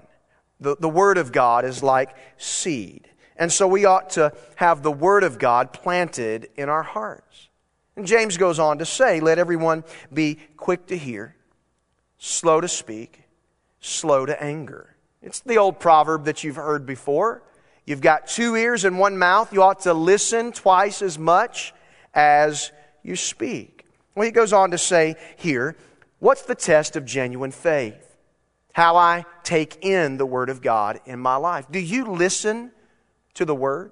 The, 0.59 0.75
the 0.79 0.89
Word 0.89 1.17
of 1.17 1.31
God 1.31 1.65
is 1.65 1.81
like 1.81 2.15
seed. 2.37 3.09
And 3.35 3.51
so 3.51 3.67
we 3.67 3.85
ought 3.85 4.11
to 4.11 4.33
have 4.55 4.83
the 4.83 4.91
Word 4.91 5.23
of 5.23 5.39
God 5.39 5.73
planted 5.73 6.49
in 6.55 6.69
our 6.69 6.83
hearts. 6.83 7.49
And 7.95 8.05
James 8.05 8.37
goes 8.37 8.59
on 8.59 8.79
to 8.79 8.85
say, 8.85 9.19
let 9.19 9.39
everyone 9.39 9.83
be 10.11 10.37
quick 10.57 10.87
to 10.87 10.97
hear, 10.97 11.35
slow 12.17 12.61
to 12.61 12.67
speak, 12.67 13.23
slow 13.79 14.25
to 14.25 14.41
anger. 14.41 14.95
It's 15.21 15.39
the 15.39 15.57
old 15.57 15.79
proverb 15.79 16.25
that 16.25 16.43
you've 16.43 16.57
heard 16.57 16.85
before. 16.85 17.43
You've 17.85 18.01
got 18.01 18.27
two 18.27 18.55
ears 18.55 18.85
and 18.85 18.97
one 18.97 19.17
mouth. 19.17 19.53
You 19.53 19.63
ought 19.63 19.81
to 19.81 19.93
listen 19.93 20.51
twice 20.51 21.01
as 21.01 21.17
much 21.19 21.73
as 22.13 22.71
you 23.03 23.15
speak. 23.15 23.85
Well, 24.15 24.25
he 24.25 24.31
goes 24.31 24.53
on 24.53 24.71
to 24.71 24.77
say 24.77 25.15
here, 25.37 25.75
what's 26.19 26.43
the 26.43 26.55
test 26.55 26.95
of 26.95 27.05
genuine 27.05 27.51
faith? 27.51 28.15
How 28.73 28.95
I 28.95 29.25
take 29.43 29.83
in 29.85 30.17
the 30.17 30.25
Word 30.25 30.49
of 30.49 30.61
God 30.61 30.99
in 31.05 31.19
my 31.19 31.35
life. 31.35 31.67
Do 31.69 31.79
you 31.79 32.05
listen 32.05 32.71
to 33.35 33.45
the 33.45 33.55
Word? 33.55 33.91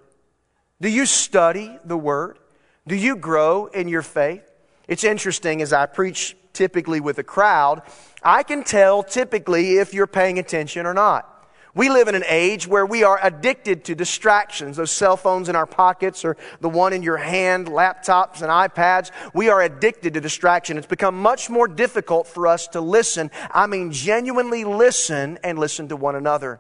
Do 0.80 0.90
you 0.90 1.06
study 1.06 1.78
the 1.86 1.98
Word? 1.98 2.40
Do 2.88 2.96
you 2.96 3.16
grow 3.16 3.68
in 3.68 3.88
your 3.88 4.02
faith? 4.02 4.50
It's 4.88 5.04
interesting 5.04 5.62
as 5.62 5.72
I 5.72 5.86
preach 5.86 6.36
typically 6.54 7.00
with 7.00 7.18
a 7.18 7.24
crowd, 7.24 7.82
I 8.24 8.44
can 8.44 8.64
tell 8.64 9.04
typically 9.04 9.78
if 9.78 9.94
you're 9.94 10.08
paying 10.08 10.40
attention 10.40 10.86
or 10.86 10.94
not. 10.94 11.41
We 11.74 11.90
live 11.90 12.10
in 12.10 12.16
an 12.16 12.26
age 12.28 12.68
where 12.68 12.86
we 12.86 13.04
are 13.04 13.18
addicted 13.24 13.86
to 13.86 13.96
distractions. 13.96 14.76
Those 14.76 14.92
cell 14.92 15.16
phones 15.16 15.48
in 15.48 15.56
our 15.56 15.66
pockets 15.66 16.26
or 16.26 16.36
the 16.60 16.68
one 16.68 16.92
in 16.92 17.02
your 17.02 17.18
hand, 17.18 17.68
laptops 17.68 18.42
and 18.42 18.52
iPads. 18.52 19.12
We 19.34 19.50
are 19.50 19.62
addicted 19.62 20.16
to 20.16 20.22
distraction. 20.22 20.78
It's 20.78 20.88
become 20.88 21.22
much 21.22 21.50
more 21.50 21.70
difficult 21.70 22.28
for 22.28 22.48
us 22.48 22.68
to 22.70 22.82
listen. 22.82 23.32
I 23.52 23.68
mean, 23.68 23.92
genuinely 23.92 24.66
listen 24.66 25.40
and 25.44 25.58
listen 25.58 25.88
to 25.90 25.96
one 25.96 26.16
another. 26.16 26.60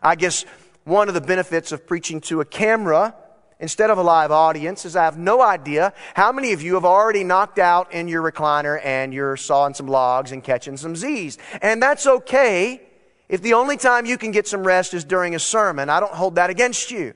I 0.00 0.14
guess 0.14 0.44
one 0.84 1.08
of 1.08 1.14
the 1.14 1.20
benefits 1.20 1.72
of 1.72 1.86
preaching 1.86 2.20
to 2.22 2.40
a 2.40 2.44
camera 2.44 3.16
instead 3.58 3.90
of 3.90 3.98
a 3.98 4.02
live 4.02 4.30
audience 4.30 4.84
is 4.84 4.94
I 4.94 5.04
have 5.04 5.18
no 5.18 5.40
idea 5.40 5.92
how 6.14 6.30
many 6.30 6.52
of 6.52 6.62
you 6.62 6.74
have 6.74 6.84
already 6.84 7.24
knocked 7.24 7.58
out 7.58 7.92
in 7.92 8.06
your 8.06 8.22
recliner 8.22 8.80
and 8.84 9.12
you're 9.12 9.36
sawing 9.36 9.74
some 9.74 9.88
logs 9.88 10.30
and 10.30 10.42
catching 10.42 10.76
some 10.76 10.94
Z's. 10.94 11.38
And 11.60 11.82
that's 11.82 12.06
okay 12.06 12.80
if 13.28 13.42
the 13.42 13.54
only 13.54 13.76
time 13.76 14.06
you 14.06 14.18
can 14.18 14.30
get 14.30 14.46
some 14.46 14.66
rest 14.66 14.94
is 14.94 15.04
during 15.04 15.34
a 15.34 15.38
sermon, 15.38 15.88
I 15.88 16.00
don't 16.00 16.12
hold 16.12 16.34
that 16.36 16.50
against 16.50 16.90
you. 16.90 17.14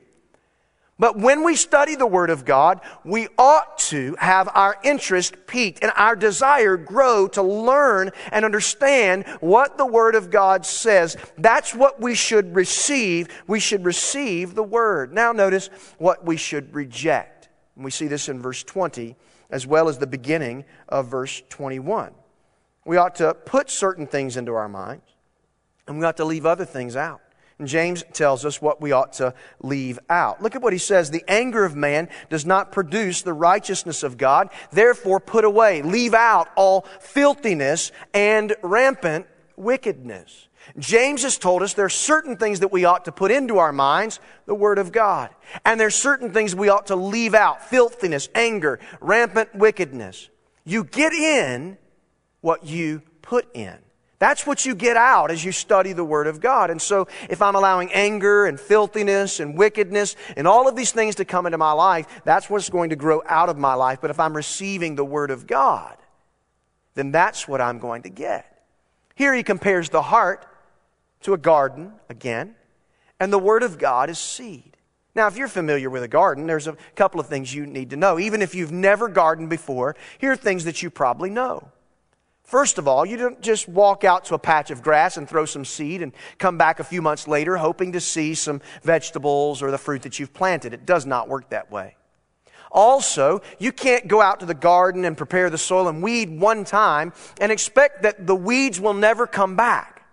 But 0.99 1.17
when 1.17 1.43
we 1.43 1.55
study 1.55 1.95
the 1.95 2.07
Word 2.07 2.31
of 2.31 2.43
God, 2.43 2.81
we 3.03 3.27
ought 3.37 3.77
to 3.79 4.15
have 4.19 4.49
our 4.53 4.77
interest 4.83 5.35
piqued 5.45 5.83
and 5.83 5.91
our 5.95 6.15
desire 6.15 6.75
grow 6.75 7.27
to 7.29 7.43
learn 7.43 8.11
and 8.31 8.43
understand 8.43 9.27
what 9.39 9.77
the 9.77 9.85
Word 9.85 10.15
of 10.15 10.31
God 10.31 10.65
says. 10.65 11.15
That's 11.37 11.75
what 11.75 12.01
we 12.01 12.15
should 12.15 12.55
receive. 12.55 13.27
We 13.45 13.59
should 13.59 13.85
receive 13.85 14.55
the 14.55 14.63
Word. 14.63 15.13
Now 15.13 15.33
notice 15.33 15.69
what 15.99 16.25
we 16.25 16.35
should 16.35 16.73
reject. 16.73 17.49
And 17.75 17.85
we 17.85 17.91
see 17.91 18.07
this 18.07 18.27
in 18.27 18.41
verse 18.41 18.63
20 18.63 19.15
as 19.49 19.67
well 19.67 19.89
as 19.89 19.99
the 19.99 20.07
beginning 20.07 20.65
of 20.89 21.07
verse 21.07 21.43
21. 21.49 22.11
We 22.85 22.97
ought 22.97 23.15
to 23.15 23.35
put 23.35 23.69
certain 23.69 24.07
things 24.07 24.35
into 24.35 24.53
our 24.53 24.67
minds 24.67 25.03
and 25.87 25.99
we 25.99 26.05
ought 26.05 26.17
to 26.17 26.25
leave 26.25 26.45
other 26.45 26.65
things 26.65 26.95
out. 26.95 27.21
And 27.59 27.67
James 27.67 28.03
tells 28.13 28.45
us 28.45 28.61
what 28.61 28.81
we 28.81 28.91
ought 28.91 29.13
to 29.13 29.33
leave 29.61 29.97
out. 30.09 30.43
Look 30.43 30.55
at 30.55 30.61
what 30.61 30.73
he 30.73 30.79
says. 30.79 31.09
The 31.09 31.23
anger 31.27 31.65
of 31.65 31.75
man 31.75 32.07
does 32.29 32.45
not 32.45 32.71
produce 32.71 33.23
the 33.23 33.33
righteousness 33.33 34.03
of 34.03 34.17
God. 34.17 34.49
Therefore, 34.71 35.19
put 35.19 35.43
away, 35.43 35.81
leave 35.81 36.13
out 36.13 36.49
all 36.55 36.81
filthiness 36.99 37.91
and 38.13 38.55
rampant 38.61 39.25
wickedness. 39.55 40.47
James 40.77 41.23
has 41.23 41.37
told 41.37 41.63
us 41.63 41.73
there 41.73 41.85
are 41.85 41.89
certain 41.89 42.37
things 42.37 42.59
that 42.59 42.71
we 42.71 42.85
ought 42.85 43.05
to 43.05 43.11
put 43.11 43.31
into 43.31 43.57
our 43.57 43.71
minds, 43.71 44.19
the 44.45 44.53
Word 44.53 44.77
of 44.77 44.91
God. 44.91 45.29
And 45.65 45.79
there 45.79 45.87
are 45.87 45.91
certain 45.91 46.33
things 46.33 46.53
we 46.53 46.69
ought 46.69 46.87
to 46.87 46.95
leave 46.95 47.33
out, 47.33 47.67
filthiness, 47.69 48.29
anger, 48.35 48.79
rampant 49.01 49.55
wickedness. 49.55 50.29
You 50.63 50.83
get 50.83 51.13
in 51.13 51.77
what 52.41 52.65
you 52.65 53.01
put 53.21 53.47
in. 53.55 53.77
That's 54.19 54.47
what 54.47 54.65
you 54.65 54.73
get 54.73 54.97
out 54.97 55.29
as 55.29 55.45
you 55.45 55.51
study 55.51 55.93
the 55.93 56.03
Word 56.03 56.25
of 56.25 56.41
God. 56.41 56.71
And 56.71 56.81
so, 56.81 57.07
if 57.29 57.41
I'm 57.41 57.55
allowing 57.55 57.91
anger 57.93 58.45
and 58.45 58.59
filthiness 58.59 59.39
and 59.39 59.55
wickedness 59.55 60.15
and 60.35 60.47
all 60.47 60.67
of 60.67 60.75
these 60.75 60.91
things 60.91 61.15
to 61.15 61.25
come 61.25 61.45
into 61.45 61.59
my 61.59 61.71
life, 61.71 62.07
that's 62.23 62.49
what's 62.49 62.69
going 62.69 62.89
to 62.89 62.95
grow 62.95 63.21
out 63.27 63.49
of 63.49 63.57
my 63.57 63.75
life. 63.75 63.99
But 64.01 64.09
if 64.09 64.19
I'm 64.19 64.35
receiving 64.35 64.95
the 64.95 65.05
Word 65.05 65.29
of 65.29 65.45
God, 65.45 65.95
then 66.95 67.11
that's 67.11 67.47
what 67.47 67.61
I'm 67.61 67.77
going 67.77 68.03
to 68.03 68.09
get. 68.09 68.65
Here 69.13 69.35
he 69.35 69.43
compares 69.43 69.89
the 69.89 70.01
heart 70.01 70.47
to 71.21 71.33
a 71.33 71.37
garden 71.37 71.93
again, 72.09 72.55
and 73.19 73.31
the 73.31 73.39
Word 73.39 73.61
of 73.61 73.77
God 73.77 74.09
is 74.09 74.17
seed. 74.17 74.77
Now, 75.13 75.27
if 75.27 75.37
you're 75.37 75.47
familiar 75.47 75.89
with 75.89 76.03
a 76.03 76.07
garden, 76.07 76.47
there's 76.47 76.67
a 76.67 76.77
couple 76.95 77.19
of 77.19 77.27
things 77.27 77.53
you 77.53 77.65
need 77.65 77.91
to 77.91 77.95
know. 77.95 78.19
Even 78.19 78.41
if 78.41 78.53
you've 78.53 78.71
never 78.71 79.07
gardened 79.07 79.49
before, 79.49 79.95
here 80.17 80.31
are 80.31 80.35
things 80.35 80.63
that 80.65 80.81
you 80.81 80.89
probably 80.89 81.29
know. 81.29 81.71
First 82.47 82.77
of 82.77 82.87
all, 82.87 83.05
you 83.05 83.17
don't 83.17 83.41
just 83.41 83.67
walk 83.67 84.05
out 84.05 84.23
to 84.25 84.33
a 84.33 84.39
patch 84.39 84.71
of 84.71 84.81
grass 84.81 85.17
and 85.17 85.27
throw 85.27 85.43
some 85.43 85.65
seed 85.65 86.01
and 86.01 86.13
come 86.37 86.57
back 86.57 86.79
a 86.79 86.83
few 86.85 87.01
months 87.01 87.27
later 87.27 87.57
hoping 87.57 87.91
to 87.91 87.99
see 87.99 88.35
some 88.35 88.61
vegetables 88.83 89.61
or 89.61 89.69
the 89.69 89.77
fruit 89.77 90.03
that 90.03 90.17
you've 90.17 90.33
planted. 90.33 90.73
It 90.73 90.85
does 90.85 91.05
not 91.05 91.27
work 91.27 91.49
that 91.49 91.69
way. 91.69 91.97
Also, 92.71 93.41
you 93.59 93.73
can't 93.73 94.07
go 94.07 94.21
out 94.21 94.39
to 94.39 94.45
the 94.45 94.53
garden 94.53 95.03
and 95.03 95.17
prepare 95.17 95.49
the 95.49 95.57
soil 95.57 95.89
and 95.89 96.01
weed 96.01 96.39
one 96.39 96.63
time 96.63 97.11
and 97.41 97.51
expect 97.51 98.03
that 98.03 98.25
the 98.25 98.35
weeds 98.35 98.79
will 98.79 98.93
never 98.93 99.27
come 99.27 99.57
back. 99.57 100.05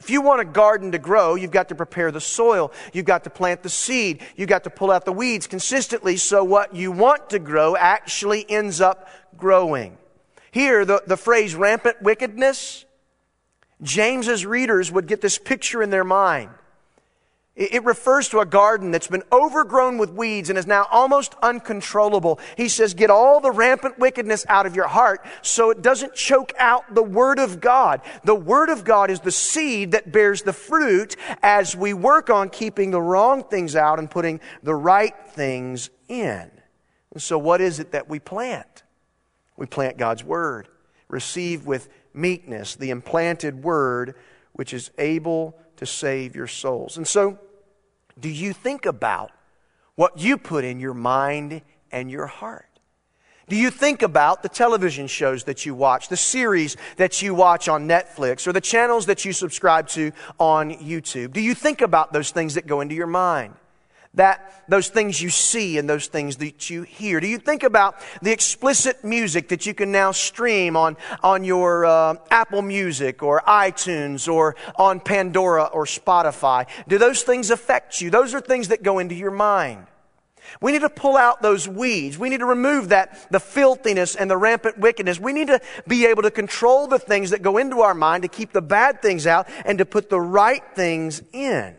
If 0.00 0.08
you 0.08 0.22
want 0.22 0.40
a 0.40 0.46
garden 0.46 0.92
to 0.92 0.98
grow, 0.98 1.34
you've 1.34 1.50
got 1.50 1.68
to 1.68 1.74
prepare 1.74 2.10
the 2.10 2.20
soil. 2.20 2.72
You've 2.94 3.04
got 3.04 3.24
to 3.24 3.30
plant 3.30 3.62
the 3.62 3.68
seed. 3.68 4.22
You've 4.36 4.48
got 4.48 4.64
to 4.64 4.70
pull 4.70 4.90
out 4.90 5.04
the 5.04 5.12
weeds 5.12 5.46
consistently 5.46 6.16
so 6.16 6.42
what 6.44 6.74
you 6.74 6.92
want 6.92 7.28
to 7.28 7.38
grow 7.38 7.76
actually 7.76 8.48
ends 8.48 8.80
up 8.80 9.10
growing. 9.36 9.98
Here, 10.58 10.84
the, 10.84 11.04
the 11.06 11.16
phrase 11.16 11.54
rampant 11.54 12.02
wickedness, 12.02 12.84
James's 13.80 14.44
readers 14.44 14.90
would 14.90 15.06
get 15.06 15.20
this 15.20 15.38
picture 15.38 15.84
in 15.84 15.90
their 15.90 16.02
mind. 16.02 16.50
It, 17.54 17.84
refers 17.84 18.28
to 18.30 18.40
a 18.40 18.44
garden 18.44 18.90
that's 18.90 19.06
been 19.06 19.22
overgrown 19.30 19.98
with 19.98 20.10
weeds 20.10 20.50
and 20.50 20.58
is 20.58 20.66
now 20.66 20.88
almost 20.90 21.36
uncontrollable. 21.42 22.40
He 22.56 22.68
says, 22.68 22.92
get 22.94 23.08
all 23.08 23.38
the 23.40 23.52
rampant 23.52 24.00
wickedness 24.00 24.44
out 24.48 24.66
of 24.66 24.74
your 24.74 24.88
heart 24.88 25.24
so 25.42 25.70
it 25.70 25.80
doesn't 25.80 26.16
choke 26.16 26.52
out 26.58 26.92
the 26.92 27.04
Word 27.04 27.38
of 27.38 27.60
God. 27.60 28.00
The 28.24 28.34
Word 28.34 28.68
of 28.68 28.82
God 28.82 29.12
is 29.12 29.20
the 29.20 29.30
seed 29.30 29.92
that 29.92 30.10
bears 30.10 30.42
the 30.42 30.52
fruit 30.52 31.14
as 31.40 31.76
we 31.76 31.94
work 31.94 32.30
on 32.30 32.50
keeping 32.50 32.90
the 32.90 33.00
wrong 33.00 33.44
things 33.44 33.76
out 33.76 34.00
and 34.00 34.10
putting 34.10 34.40
the 34.64 34.74
right 34.74 35.14
things 35.28 35.88
in. 36.08 36.50
And 37.12 37.22
so 37.22 37.38
what 37.38 37.60
is 37.60 37.78
it 37.78 37.92
that 37.92 38.08
we 38.08 38.18
plant? 38.18 38.82
We 39.58 39.66
plant 39.66 39.98
God's 39.98 40.24
word. 40.24 40.68
Receive 41.08 41.66
with 41.66 41.88
meekness 42.14 42.76
the 42.76 42.90
implanted 42.90 43.62
word 43.62 44.14
which 44.52 44.72
is 44.72 44.90
able 44.98 45.58
to 45.76 45.86
save 45.86 46.34
your 46.34 46.46
souls. 46.46 46.96
And 46.96 47.06
so, 47.06 47.38
do 48.18 48.28
you 48.28 48.52
think 48.52 48.86
about 48.86 49.30
what 49.94 50.18
you 50.18 50.36
put 50.38 50.64
in 50.64 50.80
your 50.80 50.94
mind 50.94 51.62
and 51.92 52.10
your 52.10 52.26
heart? 52.26 52.64
Do 53.48 53.56
you 53.56 53.70
think 53.70 54.02
about 54.02 54.42
the 54.42 54.48
television 54.48 55.06
shows 55.06 55.44
that 55.44 55.64
you 55.64 55.74
watch, 55.74 56.08
the 56.08 56.16
series 56.16 56.76
that 56.96 57.22
you 57.22 57.34
watch 57.34 57.68
on 57.68 57.88
Netflix, 57.88 58.46
or 58.46 58.52
the 58.52 58.60
channels 58.60 59.06
that 59.06 59.24
you 59.24 59.32
subscribe 59.32 59.88
to 59.88 60.12
on 60.38 60.70
YouTube? 60.72 61.32
Do 61.32 61.40
you 61.40 61.54
think 61.54 61.80
about 61.80 62.12
those 62.12 62.30
things 62.30 62.54
that 62.54 62.66
go 62.66 62.80
into 62.80 62.94
your 62.94 63.06
mind? 63.06 63.54
That 64.18 64.62
those 64.68 64.88
things 64.88 65.20
you 65.20 65.30
see 65.30 65.78
and 65.78 65.88
those 65.88 66.08
things 66.08 66.36
that 66.36 66.68
you 66.68 66.82
hear? 66.82 67.20
Do 67.20 67.26
you 67.26 67.38
think 67.38 67.62
about 67.62 67.96
the 68.20 68.30
explicit 68.30 69.02
music 69.02 69.48
that 69.48 69.64
you 69.64 69.74
can 69.74 69.90
now 69.90 70.12
stream 70.12 70.76
on, 70.76 70.96
on 71.22 71.42
your 71.44 71.86
uh, 71.86 72.16
Apple 72.30 72.62
Music 72.62 73.22
or 73.22 73.40
iTunes 73.42 74.32
or 74.32 74.56
on 74.76 75.00
Pandora 75.00 75.64
or 75.64 75.84
Spotify? 75.84 76.68
Do 76.86 76.98
those 76.98 77.22
things 77.22 77.50
affect 77.50 78.00
you? 78.00 78.10
Those 78.10 78.34
are 78.34 78.40
things 78.40 78.68
that 78.68 78.82
go 78.82 78.98
into 78.98 79.14
your 79.14 79.30
mind. 79.30 79.86
We 80.60 80.72
need 80.72 80.80
to 80.80 80.90
pull 80.90 81.16
out 81.16 81.42
those 81.42 81.68
weeds. 81.68 82.18
We 82.18 82.28
need 82.28 82.38
to 82.38 82.46
remove 82.46 82.88
that, 82.88 83.30
the 83.30 83.40
filthiness 83.40 84.16
and 84.16 84.30
the 84.30 84.36
rampant 84.36 84.78
wickedness. 84.78 85.20
We 85.20 85.32
need 85.32 85.48
to 85.48 85.60
be 85.86 86.06
able 86.06 86.22
to 86.22 86.30
control 86.30 86.86
the 86.86 86.98
things 86.98 87.30
that 87.30 87.42
go 87.42 87.58
into 87.58 87.80
our 87.80 87.94
mind 87.94 88.22
to 88.22 88.28
keep 88.28 88.52
the 88.52 88.62
bad 88.62 89.02
things 89.02 89.26
out 89.26 89.48
and 89.64 89.78
to 89.78 89.84
put 89.84 90.10
the 90.10 90.20
right 90.20 90.62
things 90.74 91.22
in. 91.32 91.76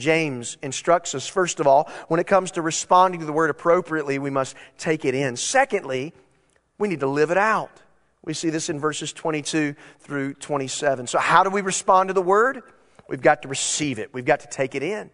James 0.00 0.56
instructs 0.62 1.14
us, 1.14 1.26
first 1.26 1.60
of 1.60 1.66
all, 1.66 1.90
when 2.08 2.20
it 2.20 2.26
comes 2.26 2.52
to 2.52 2.62
responding 2.62 3.20
to 3.20 3.26
the 3.26 3.32
word 3.32 3.50
appropriately, 3.50 4.18
we 4.18 4.30
must 4.30 4.54
take 4.78 5.04
it 5.04 5.14
in. 5.14 5.36
Secondly, 5.36 6.12
we 6.78 6.88
need 6.88 7.00
to 7.00 7.06
live 7.06 7.30
it 7.30 7.38
out. 7.38 7.82
We 8.24 8.34
see 8.34 8.50
this 8.50 8.68
in 8.68 8.78
verses 8.78 9.12
22 9.12 9.74
through 10.00 10.34
27. 10.34 11.06
So, 11.06 11.18
how 11.18 11.44
do 11.44 11.50
we 11.50 11.60
respond 11.60 12.08
to 12.08 12.14
the 12.14 12.22
word? 12.22 12.62
We've 13.08 13.22
got 13.22 13.42
to 13.42 13.48
receive 13.48 13.98
it, 13.98 14.12
we've 14.12 14.24
got 14.24 14.40
to 14.40 14.48
take 14.48 14.74
it 14.74 14.82
in. 14.82 15.10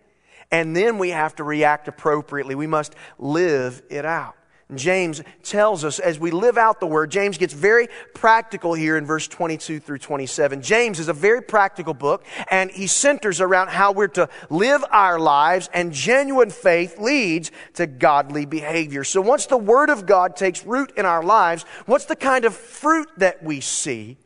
And 0.51 0.77
then 0.77 0.99
we 0.99 1.11
have 1.11 1.35
to 1.37 1.45
react 1.45 1.89
appropriately. 1.89 2.55
We 2.55 2.67
must 2.67 2.95
live 3.19 3.83
it 3.89 4.05
out. 4.05 4.37
James 4.75 5.23
tells 5.43 5.85
us 5.85 5.99
as 5.99 6.19
we 6.19 6.31
live 6.31 6.57
out 6.57 6.81
the 6.81 6.87
word, 6.87 7.11
James 7.11 7.37
gets 7.37 7.53
very 7.53 7.89
practical 8.15 8.73
here 8.73 8.97
in 8.97 9.05
verse 9.05 9.29
22 9.29 9.79
through 9.79 9.99
27. 9.99 10.63
James 10.63 10.99
is 10.99 11.09
a 11.09 11.13
very 11.13 11.43
practical 11.43 11.93
book 11.93 12.25
and 12.51 12.71
he 12.71 12.87
centers 12.87 13.43
around 13.43 13.69
how 13.69 13.93
we're 13.93 14.09
to 14.09 14.29
live 14.49 14.83
our 14.91 15.19
lives 15.19 15.69
and 15.75 15.93
genuine 15.93 16.49
faith 16.49 16.99
leads 16.99 17.51
to 17.75 17.87
godly 17.87 18.47
behavior. 18.47 19.05
So 19.05 19.21
once 19.21 19.47
the 19.47 19.59
word 19.59 19.91
of 19.91 20.07
God 20.07 20.35
takes 20.35 20.65
root 20.65 20.93
in 20.97 21.05
our 21.05 21.23
lives, 21.23 21.65
what's 21.85 22.07
the 22.07 22.17
kind 22.17 22.47
of 22.47 22.55
fruit 22.55 23.09
that 23.19 23.43
we 23.43 23.61
see 23.61 24.17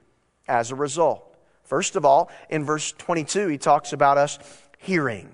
as 0.47 0.71
a 0.71 0.77
result? 0.77 1.25
First 1.65 1.97
of 1.97 2.05
all, 2.05 2.31
in 2.49 2.65
verse 2.65 2.93
22, 2.93 3.49
he 3.49 3.59
talks 3.59 3.93
about 3.93 4.19
us 4.19 4.39
hearing. 4.79 5.29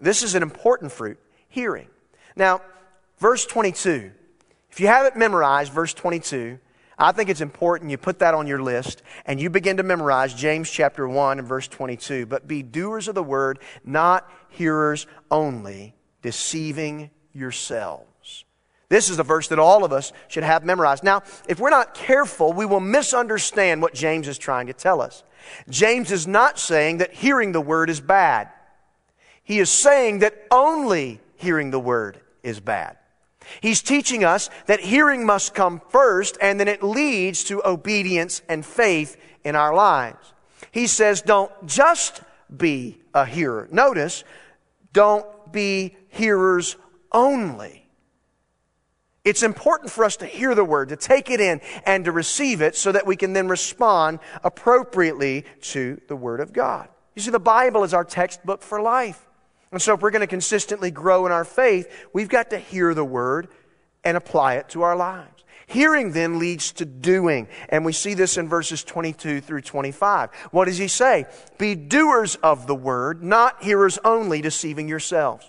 This 0.00 0.22
is 0.22 0.34
an 0.34 0.42
important 0.42 0.90
fruit, 0.90 1.18
hearing. 1.48 1.88
Now, 2.34 2.62
verse 3.18 3.46
22, 3.46 4.10
if 4.70 4.80
you 4.80 4.86
haven't 4.86 5.16
memorized, 5.16 5.72
verse 5.72 5.92
22, 5.94 6.58
I 6.98 7.12
think 7.12 7.30
it's 7.30 7.40
important 7.40 7.90
you 7.90 7.96
put 7.96 8.18
that 8.18 8.34
on 8.34 8.46
your 8.46 8.62
list 8.62 9.02
and 9.24 9.40
you 9.40 9.48
begin 9.48 9.78
to 9.78 9.82
memorize 9.82 10.34
James 10.34 10.70
chapter 10.70 11.08
1 11.08 11.38
and 11.38 11.48
verse 11.48 11.66
22. 11.66 12.26
But 12.26 12.46
be 12.46 12.62
doers 12.62 13.08
of 13.08 13.14
the 13.14 13.22
word, 13.22 13.58
not 13.84 14.30
hearers 14.50 15.06
only, 15.30 15.94
deceiving 16.20 17.10
yourselves. 17.32 18.44
This 18.90 19.08
is 19.08 19.18
a 19.18 19.22
verse 19.22 19.48
that 19.48 19.58
all 19.58 19.84
of 19.84 19.92
us 19.92 20.12
should 20.28 20.42
have 20.42 20.64
memorized. 20.64 21.02
Now, 21.02 21.22
if 21.48 21.58
we're 21.58 21.70
not 21.70 21.94
careful, 21.94 22.52
we 22.52 22.66
will 22.66 22.80
misunderstand 22.80 23.80
what 23.80 23.94
James 23.94 24.28
is 24.28 24.36
trying 24.36 24.66
to 24.66 24.72
tell 24.72 25.00
us. 25.00 25.22
James 25.70 26.12
is 26.12 26.26
not 26.26 26.58
saying 26.58 26.98
that 26.98 27.14
hearing 27.14 27.52
the 27.52 27.60
word 27.60 27.88
is 27.88 28.00
bad. 28.00 28.50
He 29.42 29.58
is 29.58 29.70
saying 29.70 30.18
that 30.18 30.46
only 30.50 31.20
hearing 31.36 31.70
the 31.70 31.80
word 31.80 32.20
is 32.42 32.60
bad. 32.60 32.98
He's 33.60 33.82
teaching 33.82 34.24
us 34.24 34.50
that 34.66 34.80
hearing 34.80 35.24
must 35.24 35.54
come 35.54 35.80
first 35.88 36.38
and 36.40 36.60
then 36.60 36.68
it 36.68 36.82
leads 36.82 37.44
to 37.44 37.66
obedience 37.66 38.42
and 38.48 38.64
faith 38.64 39.16
in 39.44 39.56
our 39.56 39.74
lives. 39.74 40.34
He 40.70 40.86
says, 40.86 41.22
don't 41.22 41.52
just 41.66 42.22
be 42.54 43.00
a 43.14 43.24
hearer. 43.24 43.68
Notice, 43.72 44.24
don't 44.92 45.26
be 45.52 45.96
hearers 46.08 46.76
only. 47.12 47.88
It's 49.24 49.42
important 49.42 49.90
for 49.90 50.04
us 50.04 50.16
to 50.18 50.26
hear 50.26 50.54
the 50.54 50.64
word, 50.64 50.88
to 50.88 50.96
take 50.96 51.30
it 51.30 51.40
in, 51.40 51.60
and 51.84 52.04
to 52.06 52.12
receive 52.12 52.62
it 52.62 52.74
so 52.74 52.90
that 52.92 53.06
we 53.06 53.16
can 53.16 53.32
then 53.32 53.48
respond 53.48 54.18
appropriately 54.42 55.44
to 55.62 56.00
the 56.08 56.16
word 56.16 56.40
of 56.40 56.52
God. 56.52 56.88
You 57.14 57.22
see, 57.22 57.30
the 57.30 57.38
Bible 57.38 57.84
is 57.84 57.92
our 57.92 58.04
textbook 58.04 58.62
for 58.62 58.80
life. 58.80 59.26
And 59.72 59.80
so, 59.80 59.94
if 59.94 60.00
we're 60.00 60.10
going 60.10 60.20
to 60.20 60.26
consistently 60.26 60.90
grow 60.90 61.26
in 61.26 61.32
our 61.32 61.44
faith, 61.44 62.08
we've 62.12 62.28
got 62.28 62.50
to 62.50 62.58
hear 62.58 62.92
the 62.92 63.04
word 63.04 63.48
and 64.02 64.16
apply 64.16 64.54
it 64.54 64.68
to 64.70 64.82
our 64.82 64.96
lives. 64.96 65.44
Hearing 65.66 66.10
then 66.10 66.40
leads 66.40 66.72
to 66.72 66.84
doing. 66.84 67.46
And 67.68 67.84
we 67.84 67.92
see 67.92 68.14
this 68.14 68.36
in 68.36 68.48
verses 68.48 68.82
22 68.82 69.40
through 69.40 69.60
25. 69.60 70.30
What 70.50 70.64
does 70.64 70.78
he 70.78 70.88
say? 70.88 71.26
Be 71.58 71.76
doers 71.76 72.34
of 72.36 72.66
the 72.66 72.74
word, 72.74 73.22
not 73.22 73.62
hearers 73.62 73.96
only, 74.04 74.40
deceiving 74.40 74.88
yourselves. 74.88 75.48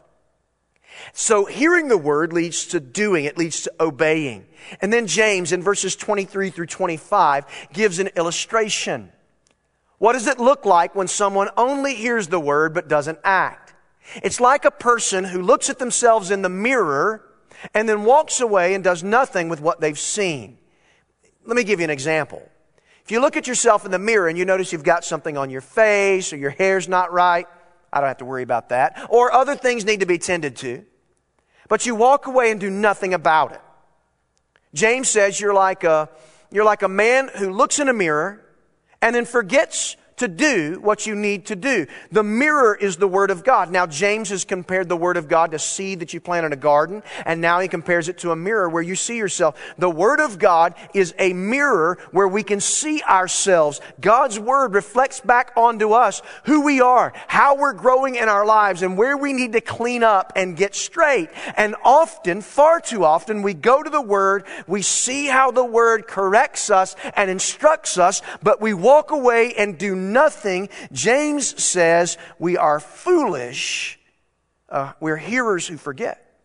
So 1.13 1.45
hearing 1.45 1.87
the 1.87 1.97
word 1.97 2.33
leads 2.33 2.67
to 2.67 2.79
doing. 2.79 3.25
It 3.25 3.37
leads 3.37 3.63
to 3.63 3.73
obeying. 3.79 4.45
And 4.81 4.93
then 4.93 5.07
James 5.07 5.51
in 5.51 5.63
verses 5.63 5.95
23 5.95 6.51
through 6.51 6.67
25 6.67 7.45
gives 7.73 7.97
an 7.97 8.09
illustration. 8.15 9.11
What 9.97 10.13
does 10.13 10.27
it 10.27 10.39
look 10.39 10.65
like 10.65 10.93
when 10.93 11.07
someone 11.07 11.49
only 11.57 11.95
hears 11.95 12.27
the 12.27 12.39
word 12.39 12.73
but 12.73 12.87
doesn't 12.87 13.19
act? 13.23 13.60
It's 14.23 14.39
like 14.39 14.65
a 14.65 14.71
person 14.71 15.23
who 15.23 15.41
looks 15.41 15.69
at 15.69 15.79
themselves 15.79 16.31
in 16.31 16.41
the 16.41 16.49
mirror 16.49 17.25
and 17.73 17.87
then 17.87 18.03
walks 18.03 18.41
away 18.41 18.73
and 18.73 18.83
does 18.83 19.03
nothing 19.03 19.49
with 19.49 19.61
what 19.61 19.79
they've 19.79 19.99
seen. 19.99 20.57
Let 21.45 21.55
me 21.55 21.63
give 21.63 21.79
you 21.79 21.85
an 21.85 21.89
example. 21.89 22.47
If 23.03 23.11
you 23.11 23.19
look 23.19 23.35
at 23.35 23.47
yourself 23.47 23.85
in 23.85 23.91
the 23.91 23.99
mirror 23.99 24.27
and 24.27 24.37
you 24.37 24.45
notice 24.45 24.71
you've 24.71 24.83
got 24.83 25.03
something 25.03 25.37
on 25.37 25.49
your 25.49 25.61
face 25.61 26.33
or 26.33 26.37
your 26.37 26.51
hair's 26.51 26.87
not 26.87 27.11
right, 27.11 27.47
I 27.91 27.99
don't 27.99 28.07
have 28.07 28.17
to 28.17 28.25
worry 28.25 28.43
about 28.43 28.69
that. 28.69 29.07
Or 29.09 29.31
other 29.31 29.55
things 29.55 29.85
need 29.85 29.99
to 29.99 30.05
be 30.05 30.17
tended 30.17 30.55
to. 30.57 30.85
But 31.67 31.85
you 31.85 31.95
walk 31.95 32.27
away 32.27 32.51
and 32.51 32.59
do 32.59 32.69
nothing 32.69 33.13
about 33.13 33.53
it. 33.53 33.61
James 34.73 35.09
says 35.09 35.39
you're 35.39 35.53
like 35.53 35.83
a, 35.83 36.09
you're 36.51 36.65
like 36.65 36.83
a 36.83 36.89
man 36.89 37.29
who 37.35 37.51
looks 37.51 37.79
in 37.79 37.89
a 37.89 37.93
mirror 37.93 38.45
and 39.01 39.15
then 39.15 39.25
forgets 39.25 39.97
to 40.17 40.27
do 40.27 40.79
what 40.81 41.05
you 41.05 41.15
need 41.15 41.45
to 41.47 41.55
do. 41.55 41.87
The 42.11 42.23
mirror 42.23 42.75
is 42.75 42.97
the 42.97 43.07
Word 43.07 43.31
of 43.31 43.43
God. 43.43 43.71
Now, 43.71 43.85
James 43.87 44.29
has 44.29 44.45
compared 44.45 44.89
the 44.89 44.97
Word 44.97 45.17
of 45.17 45.27
God 45.27 45.51
to 45.51 45.59
seed 45.59 45.99
that 45.99 46.13
you 46.13 46.19
plant 46.19 46.45
in 46.45 46.53
a 46.53 46.57
garden, 46.57 47.03
and 47.25 47.41
now 47.41 47.59
he 47.59 47.67
compares 47.67 48.09
it 48.09 48.19
to 48.19 48.31
a 48.31 48.35
mirror 48.35 48.69
where 48.69 48.83
you 48.83 48.95
see 48.95 49.17
yourself. 49.17 49.59
The 49.77 49.89
Word 49.89 50.19
of 50.19 50.39
God 50.39 50.75
is 50.93 51.13
a 51.17 51.33
mirror 51.33 51.97
where 52.11 52.27
we 52.27 52.43
can 52.43 52.59
see 52.59 53.01
ourselves. 53.03 53.81
God's 53.99 54.39
Word 54.39 54.73
reflects 54.73 55.19
back 55.19 55.51
onto 55.55 55.93
us 55.93 56.21
who 56.45 56.61
we 56.61 56.81
are, 56.81 57.13
how 57.27 57.55
we're 57.55 57.73
growing 57.73 58.15
in 58.15 58.29
our 58.29 58.45
lives, 58.45 58.81
and 58.81 58.97
where 58.97 59.17
we 59.17 59.33
need 59.33 59.53
to 59.53 59.61
clean 59.61 60.03
up 60.03 60.33
and 60.35 60.57
get 60.57 60.75
straight. 60.75 61.29
And 61.55 61.75
often, 61.83 62.41
far 62.41 62.79
too 62.79 63.03
often, 63.03 63.41
we 63.41 63.53
go 63.53 63.81
to 63.81 63.89
the 63.89 64.01
Word, 64.01 64.45
we 64.67 64.81
see 64.81 65.27
how 65.27 65.51
the 65.51 65.65
Word 65.65 66.07
corrects 66.07 66.69
us 66.69 66.95
and 67.15 67.29
instructs 67.29 67.97
us, 67.97 68.21
but 68.43 68.61
we 68.61 68.73
walk 68.73 69.11
away 69.11 69.53
and 69.53 69.77
do 69.77 69.95
nothing, 70.13 70.69
James 70.91 71.61
says 71.61 72.17
we 72.39 72.57
are 72.57 72.79
foolish. 72.79 73.99
Uh, 74.69 74.93
we're 74.99 75.17
hearers 75.17 75.67
who 75.67 75.77
forget 75.77 76.39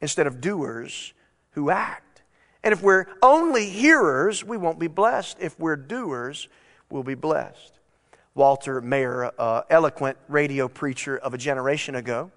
instead 0.00 0.26
of 0.26 0.40
doers 0.40 1.12
who 1.52 1.70
act. 1.70 2.22
And 2.62 2.72
if 2.72 2.82
we're 2.82 3.06
only 3.22 3.68
hearers, 3.68 4.44
we 4.44 4.56
won't 4.56 4.78
be 4.78 4.88
blessed. 4.88 5.38
If 5.40 5.58
we're 5.58 5.76
doers, 5.76 6.48
we'll 6.90 7.02
be 7.02 7.14
blessed. 7.14 7.72
Walter 8.34 8.80
Maier, 8.80 9.32
uh, 9.38 9.62
eloquent 9.70 10.16
radio 10.28 10.68
preacher 10.68 11.18
of 11.18 11.34
a 11.34 11.38
generation 11.38 11.94
ago, 11.94 12.30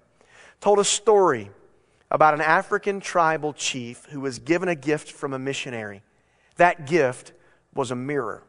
told 0.60 0.78
a 0.78 0.84
story 0.84 1.50
about 2.10 2.34
an 2.34 2.40
African 2.40 3.00
tribal 3.00 3.52
chief 3.52 4.04
who 4.06 4.20
was 4.20 4.38
given 4.38 4.68
a 4.68 4.74
gift 4.74 5.10
from 5.10 5.32
a 5.32 5.38
missionary. 5.38 6.02
That 6.56 6.86
gift 6.86 7.32
was 7.74 7.90
a 7.90 7.96
mirror. 7.96 8.42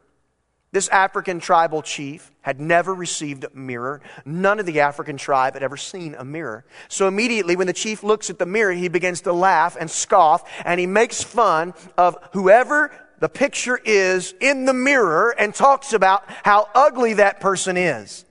This 0.74 0.88
African 0.88 1.38
tribal 1.38 1.82
chief 1.82 2.32
had 2.40 2.60
never 2.60 2.92
received 2.92 3.44
a 3.44 3.50
mirror. 3.54 4.00
None 4.24 4.58
of 4.58 4.66
the 4.66 4.80
African 4.80 5.16
tribe 5.16 5.54
had 5.54 5.62
ever 5.62 5.76
seen 5.76 6.16
a 6.18 6.24
mirror. 6.24 6.64
So 6.88 7.06
immediately 7.06 7.54
when 7.54 7.68
the 7.68 7.72
chief 7.72 8.02
looks 8.02 8.28
at 8.28 8.40
the 8.40 8.44
mirror, 8.44 8.72
he 8.72 8.88
begins 8.88 9.20
to 9.20 9.32
laugh 9.32 9.76
and 9.78 9.88
scoff 9.88 10.42
and 10.64 10.80
he 10.80 10.86
makes 10.88 11.22
fun 11.22 11.74
of 11.96 12.16
whoever 12.32 12.90
the 13.20 13.28
picture 13.28 13.80
is 13.84 14.34
in 14.40 14.64
the 14.64 14.74
mirror 14.74 15.32
and 15.38 15.54
talks 15.54 15.92
about 15.92 16.24
how 16.26 16.68
ugly 16.74 17.14
that 17.14 17.38
person 17.38 17.76
is. 17.76 18.24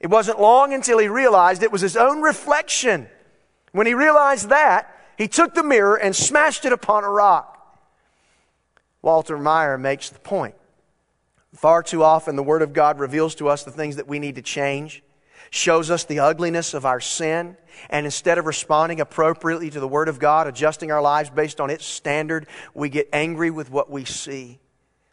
It 0.00 0.08
wasn't 0.08 0.40
long 0.40 0.74
until 0.74 0.98
he 0.98 1.06
realized 1.06 1.62
it 1.62 1.70
was 1.70 1.80
his 1.80 1.96
own 1.96 2.22
reflection. 2.22 3.06
When 3.70 3.86
he 3.86 3.94
realized 3.94 4.48
that, 4.48 4.92
he 5.16 5.28
took 5.28 5.54
the 5.54 5.62
mirror 5.62 5.94
and 5.94 6.16
smashed 6.16 6.64
it 6.64 6.72
upon 6.72 7.04
a 7.04 7.08
rock. 7.08 7.52
Walter 9.00 9.38
Maier 9.38 9.80
makes 9.80 10.10
the 10.10 10.18
point. 10.18 10.56
Far 11.54 11.84
too 11.84 12.02
often, 12.02 12.34
the 12.34 12.42
Word 12.42 12.62
of 12.62 12.72
God 12.72 12.98
reveals 12.98 13.36
to 13.36 13.48
us 13.48 13.62
the 13.62 13.70
things 13.70 13.96
that 13.96 14.08
we 14.08 14.18
need 14.18 14.34
to 14.34 14.42
change, 14.42 15.02
shows 15.50 15.88
us 15.88 16.04
the 16.04 16.18
ugliness 16.18 16.74
of 16.74 16.84
our 16.84 17.00
sin, 17.00 17.56
and 17.88 18.06
instead 18.06 18.38
of 18.38 18.46
responding 18.46 19.00
appropriately 19.00 19.70
to 19.70 19.78
the 19.78 19.86
Word 19.86 20.08
of 20.08 20.18
God, 20.18 20.48
adjusting 20.48 20.90
our 20.90 21.00
lives 21.00 21.30
based 21.30 21.60
on 21.60 21.70
its 21.70 21.84
standard, 21.84 22.48
we 22.74 22.88
get 22.88 23.08
angry 23.12 23.50
with 23.50 23.70
what 23.70 23.88
we 23.88 24.04
see. 24.04 24.58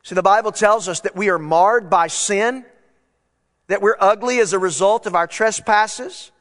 See, 0.02 0.16
the 0.16 0.24
Bible 0.24 0.52
tells 0.52 0.88
us 0.88 1.02
that 1.02 1.16
we 1.16 1.30
are 1.30 1.38
marred 1.38 1.92
by 1.92 2.08
sin, 2.08 2.66
that 3.68 3.84
we're 3.84 3.98
ugly 4.00 4.40
as 4.40 4.52
a 4.54 4.60
result 4.60 5.06
of 5.06 5.14
our 5.14 5.28
trespasses, 5.28 6.32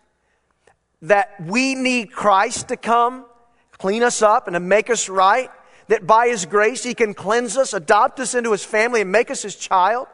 that 1.02 1.34
we 1.44 1.74
need 1.74 2.10
Christ 2.10 2.68
to 2.68 2.76
come, 2.78 3.26
clean 3.72 4.02
us 4.02 4.22
up, 4.22 4.46
and 4.46 4.54
to 4.54 4.60
make 4.60 4.88
us 4.88 5.10
right 5.10 5.50
that 5.90 6.06
by 6.06 6.28
His 6.28 6.46
grace 6.46 6.84
He 6.84 6.94
can 6.94 7.14
cleanse 7.14 7.56
us, 7.56 7.74
adopt 7.74 8.20
us 8.20 8.34
into 8.34 8.52
His 8.52 8.64
family, 8.64 9.00
and 9.00 9.10
make 9.10 9.28
us 9.28 9.42
His 9.42 9.56
child. 9.56 10.06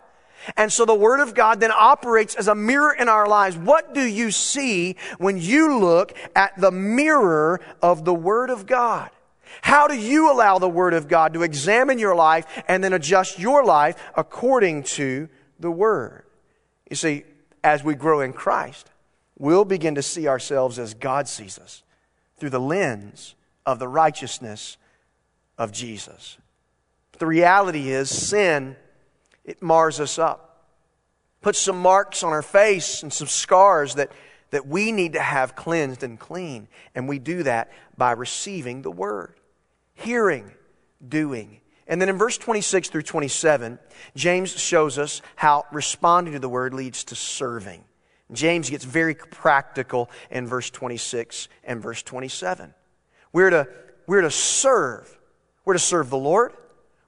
And 0.56 0.72
so 0.72 0.86
the 0.86 0.94
Word 0.94 1.20
of 1.20 1.34
God 1.34 1.60
then 1.60 1.70
operates 1.70 2.34
as 2.34 2.48
a 2.48 2.54
mirror 2.54 2.94
in 2.94 3.10
our 3.10 3.28
lives. 3.28 3.58
What 3.58 3.92
do 3.92 4.02
you 4.02 4.30
see 4.30 4.96
when 5.18 5.36
you 5.36 5.78
look 5.78 6.16
at 6.34 6.58
the 6.58 6.70
mirror 6.70 7.60
of 7.82 8.06
the 8.06 8.14
Word 8.14 8.48
of 8.48 8.64
God? 8.64 9.10
How 9.60 9.86
do 9.86 9.94
you 9.94 10.32
allow 10.32 10.58
the 10.58 10.68
Word 10.68 10.94
of 10.94 11.08
God 11.08 11.34
to 11.34 11.42
examine 11.42 11.98
your 11.98 12.14
life 12.14 12.46
and 12.66 12.82
then 12.82 12.94
adjust 12.94 13.38
your 13.38 13.62
life 13.62 14.02
according 14.16 14.84
to 14.84 15.28
the 15.60 15.70
Word? 15.70 16.24
You 16.88 16.96
see, 16.96 17.24
as 17.62 17.84
we 17.84 17.94
grow 17.94 18.20
in 18.20 18.32
Christ, 18.32 18.90
we'll 19.38 19.66
begin 19.66 19.96
to 19.96 20.02
see 20.02 20.26
ourselves 20.26 20.78
as 20.78 20.94
God 20.94 21.28
sees 21.28 21.58
us 21.58 21.82
through 22.38 22.50
the 22.50 22.60
lens 22.60 23.34
of 23.66 23.78
the 23.78 23.88
righteousness 23.88 24.78
of 25.58 25.72
Jesus. 25.72 26.38
But 27.12 27.20
the 27.20 27.26
reality 27.26 27.90
is, 27.90 28.10
sin, 28.10 28.76
it 29.44 29.62
mars 29.62 30.00
us 30.00 30.18
up, 30.18 30.68
puts 31.40 31.58
some 31.58 31.80
marks 31.80 32.22
on 32.22 32.32
our 32.32 32.42
face 32.42 33.02
and 33.02 33.12
some 33.12 33.28
scars 33.28 33.94
that, 33.94 34.12
that 34.50 34.66
we 34.66 34.92
need 34.92 35.14
to 35.14 35.20
have 35.20 35.56
cleansed 35.56 36.02
and 36.02 36.18
clean. 36.18 36.68
And 36.94 37.08
we 37.08 37.18
do 37.18 37.42
that 37.44 37.70
by 37.96 38.12
receiving 38.12 38.82
the 38.82 38.90
Word, 38.90 39.34
hearing, 39.94 40.52
doing. 41.06 41.60
And 41.86 42.00
then 42.00 42.08
in 42.08 42.18
verse 42.18 42.36
26 42.36 42.88
through 42.88 43.02
27, 43.02 43.78
James 44.16 44.58
shows 44.58 44.98
us 44.98 45.22
how 45.36 45.64
responding 45.72 46.34
to 46.34 46.40
the 46.40 46.48
Word 46.48 46.74
leads 46.74 47.04
to 47.04 47.14
serving. 47.14 47.84
James 48.32 48.68
gets 48.70 48.84
very 48.84 49.14
practical 49.14 50.10
in 50.30 50.46
verse 50.48 50.68
26 50.70 51.48
and 51.62 51.80
verse 51.80 52.02
27. 52.02 52.74
We're 53.32 53.50
to, 53.50 53.68
we're 54.06 54.22
to 54.22 54.30
serve 54.30 55.15
we're 55.66 55.74
to 55.74 55.78
serve 55.78 56.08
the 56.08 56.16
Lord. 56.16 56.54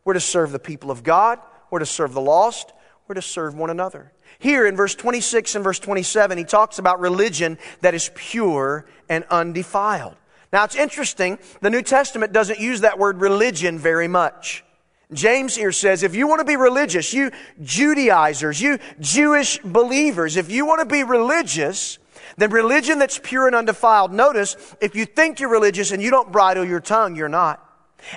We're 0.05 0.15
to 0.15 0.21
serve 0.21 0.53
the 0.53 0.59
people 0.59 0.91
of 0.91 1.03
God. 1.03 1.39
We're 1.71 1.79
to 1.79 1.87
serve 1.87 2.13
the 2.13 2.21
lost. 2.21 2.73
We're 3.07 3.15
to 3.15 3.23
serve 3.23 3.55
one 3.55 3.71
another. 3.71 4.13
Here 4.39 4.67
in 4.67 4.77
verse 4.77 4.95
26 4.95 5.55
and 5.55 5.65
verse 5.65 5.79
27, 5.79 6.37
he 6.37 6.45
talks 6.45 6.79
about 6.79 7.01
religion 7.01 7.57
that 7.81 7.95
is 7.95 8.11
pure 8.15 8.87
and 9.09 9.25
undefiled. 9.31 10.17
Now 10.53 10.65
it's 10.65 10.75
interesting, 10.75 11.39
the 11.61 11.71
New 11.71 11.83
Testament 11.83 12.33
doesn't 12.33 12.59
use 12.59 12.83
that 12.83 12.99
word 12.99 13.21
religion 13.21 13.79
very 13.79 14.09
much. 14.09 14.65
James 15.13 15.57
here 15.57 15.73
says, 15.73 16.03
if 16.03 16.15
you 16.15 16.27
want 16.27 16.41
to 16.41 16.45
be 16.45 16.57
religious, 16.57 17.15
you 17.15 17.31
Judaizers, 17.63 18.61
you 18.61 18.79
Jewish 19.01 19.59
believers, 19.59 20.37
if 20.37 20.51
you 20.51 20.67
want 20.67 20.81
to 20.81 20.87
be 20.87 21.03
religious, 21.03 21.99
then 22.37 22.51
religion 22.51 22.99
that's 22.99 23.19
pure 23.23 23.47
and 23.47 23.57
undefiled, 23.57 24.13
notice, 24.13 24.57
if 24.81 24.95
you 24.95 25.07
think 25.07 25.41
you're 25.41 25.51
religious 25.51 25.93
and 25.93 26.03
you 26.03 26.11
don't 26.11 26.31
bridle 26.31 26.65
your 26.65 26.81
tongue, 26.81 27.17
you're 27.17 27.29
not. 27.29 27.65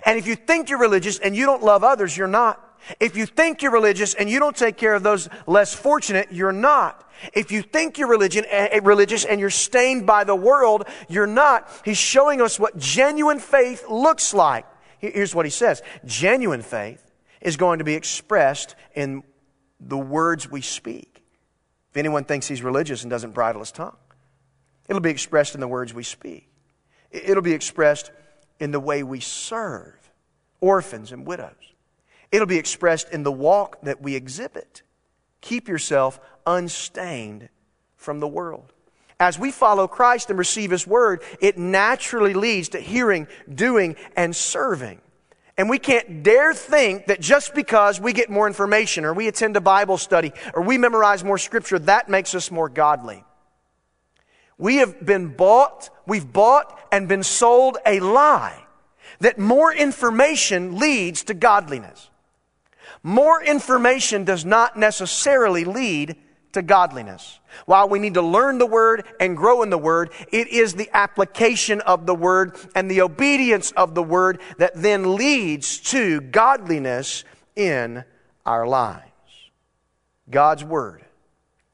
And 0.06 0.18
if 0.18 0.28
you 0.28 0.36
think 0.36 0.70
you're 0.70 0.80
religious 0.80 1.20
and 1.20 1.36
you 1.36 1.46
don't 1.46 1.64
love 1.64 1.84
others, 1.84 2.16
you're 2.16 2.28
not. 2.28 2.68
If 3.00 3.16
you 3.16 3.26
think 3.26 3.62
you're 3.62 3.72
religious 3.72 4.14
and 4.14 4.30
you 4.30 4.40
don't 4.40 4.56
take 4.56 4.78
care 4.78 4.96
of 4.96 5.04
those 5.04 5.30
less 5.46 5.74
fortunate, 5.74 6.30
you're 6.32 6.52
not. 6.52 7.08
If 7.34 7.52
you 7.52 7.62
think 7.62 7.98
you're 7.98 8.08
religion, 8.10 8.46
uh, 8.52 8.82
religious 8.82 9.26
and 9.26 9.40
you're 9.40 9.52
stained 9.52 10.08
by 10.08 10.24
the 10.24 10.36
world, 10.36 10.86
you're 11.08 11.28
not. 11.28 11.70
He's 11.86 11.98
showing 11.98 12.42
us 12.42 12.60
what 12.60 12.78
genuine 12.78 13.40
faith 13.40 13.86
looks 13.90 14.34
like. 14.34 14.66
Here's 14.98 15.34
what 15.34 15.46
he 15.46 15.52
says. 15.52 15.82
Genuine 16.06 16.62
faith 16.62 17.12
is 17.42 17.58
going 17.58 17.80
to 17.80 17.86
be 17.86 17.96
expressed 17.96 18.76
in 18.96 19.24
the 19.80 19.98
words 19.98 20.50
we 20.50 20.62
speak. 20.62 21.24
If 21.92 21.98
anyone 21.98 22.24
thinks 22.24 22.48
he's 22.48 22.62
religious 22.62 23.04
and 23.04 23.10
doesn't 23.10 23.32
bridle 23.32 23.62
his 23.62 23.72
tongue, 23.72 23.98
it'll 24.88 25.02
be 25.02 25.10
expressed 25.10 25.56
in 25.56 25.62
the 25.62 25.68
words 25.68 25.94
we 25.94 26.04
speak. 26.04 26.48
It'll 27.12 27.44
be 27.44 27.54
expressed 27.54 28.12
in 28.62 28.72
the 28.72 28.80
way 28.80 29.04
we 29.04 29.20
serve 29.20 29.96
orphans 30.62 31.12
and 31.12 31.26
widows. 31.26 31.74
It'll 32.32 32.48
be 32.48 32.58
expressed 32.58 33.10
in 33.10 33.24
the 33.24 33.32
walk 33.32 33.82
that 33.82 34.02
we 34.02 34.16
exhibit. 34.16 34.84
Keep 35.42 35.68
yourself 35.68 36.20
unstained 36.46 37.50
from 37.98 38.20
the 38.20 38.28
world. 38.28 38.72
As 39.20 39.38
we 39.38 39.52
follow 39.52 39.88
Christ 39.88 40.30
and 40.30 40.40
receive 40.40 40.72
His 40.72 40.88
Word, 40.88 41.24
it 41.42 41.58
naturally 41.58 42.34
leads 42.34 42.70
to 42.70 42.80
hearing, 42.80 43.28
doing, 43.54 43.96
and 44.16 44.36
serving. 44.36 45.02
And 45.58 45.70
we 45.70 45.78
can't 45.78 46.24
dare 46.24 46.54
think 46.54 47.08
that 47.08 47.20
just 47.20 47.54
because 47.54 48.00
we 48.00 48.14
get 48.14 48.30
more 48.30 48.48
information 48.48 49.06
or 49.06 49.14
we 49.14 49.28
attend 49.28 49.58
a 49.58 49.62
Bible 49.62 49.98
study 49.98 50.32
or 50.54 50.64
we 50.64 50.78
memorize 50.78 51.24
more 51.24 51.38
Scripture, 51.38 51.78
that 51.80 52.10
makes 52.10 52.34
us 52.34 52.50
more 52.50 52.70
godly. 52.70 53.24
We 54.62 54.76
have 54.76 55.04
been 55.04 55.30
bought, 55.30 55.90
we've 56.06 56.32
bought 56.32 56.80
and 56.92 57.08
been 57.08 57.24
sold 57.24 57.80
a 57.84 58.00
lie 58.00 58.64
that 59.20 59.40
more 59.40 59.74
information 59.74 60.78
leads 60.78 61.24
to 61.24 61.34
godliness. 61.34 62.12
More 63.02 63.44
information 63.44 64.24
does 64.24 64.46
not 64.46 64.78
necessarily 64.78 65.66
lead 65.66 66.16
to 66.52 66.62
godliness. 66.62 67.40
While 67.66 67.90
we 67.90 67.98
need 67.98 68.14
to 68.14 68.22
learn 68.22 68.60
the 68.60 68.68
Word 68.68 69.08
and 69.20 69.36
grow 69.36 69.64
in 69.64 69.72
the 69.72 69.80
Word, 69.80 70.12
it 70.32 70.48
is 70.50 70.76
the 70.76 70.92
application 70.94 71.82
of 71.82 72.06
the 72.06 72.14
Word 72.14 72.56
and 72.76 72.90
the 72.90 73.02
obedience 73.02 73.72
of 73.72 73.96
the 73.96 74.04
Word 74.04 74.40
that 74.60 74.74
then 74.76 75.16
leads 75.16 75.80
to 75.90 76.22
godliness 76.22 77.24
in 77.56 78.04
our 78.46 78.68
lives. 78.68 79.10
God's 80.30 80.64
Word 80.64 81.04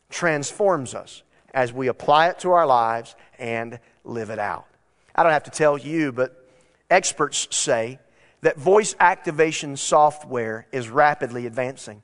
transforms 0.09 0.95
us 0.95 1.23
as 1.57 1.73
we 1.73 1.87
apply 1.87 2.27
it 2.27 2.37
to 2.37 2.51
our 2.51 2.67
lives 2.67 3.15
and 3.39 3.79
live 4.03 4.29
it 4.29 4.37
out. 4.37 4.67
I 5.15 5.23
don't 5.23 5.31
have 5.31 5.45
to 5.45 5.49
tell 5.49 5.75
you, 5.75 6.11
but 6.11 6.47
experts 6.87 7.47
say 7.49 7.97
that 8.41 8.59
voice 8.59 8.95
activation 8.99 9.75
software 9.75 10.67
is 10.71 10.87
rapidly 10.87 11.47
advancing. 11.47 12.03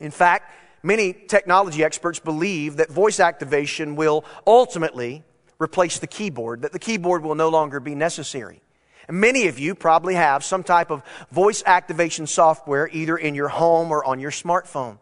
In 0.00 0.10
fact, 0.10 0.52
many 0.82 1.12
technology 1.12 1.84
experts 1.84 2.18
believe 2.18 2.78
that 2.78 2.90
voice 2.90 3.20
activation 3.20 3.94
will 3.94 4.24
ultimately 4.48 5.22
replace 5.60 6.00
the 6.00 6.08
keyboard, 6.08 6.62
that 6.62 6.72
the 6.72 6.80
keyboard 6.80 7.22
will 7.22 7.36
no 7.36 7.50
longer 7.50 7.78
be 7.78 7.94
necessary. 7.94 8.62
Many 9.08 9.46
of 9.46 9.60
you 9.60 9.76
probably 9.76 10.16
have 10.16 10.42
some 10.42 10.64
type 10.64 10.90
of 10.90 11.04
voice 11.30 11.62
activation 11.66 12.26
software 12.26 12.88
either 12.92 13.16
in 13.16 13.36
your 13.36 13.48
home 13.48 13.92
or 13.92 14.04
on 14.04 14.18
your 14.18 14.32
smartphone. 14.32 14.98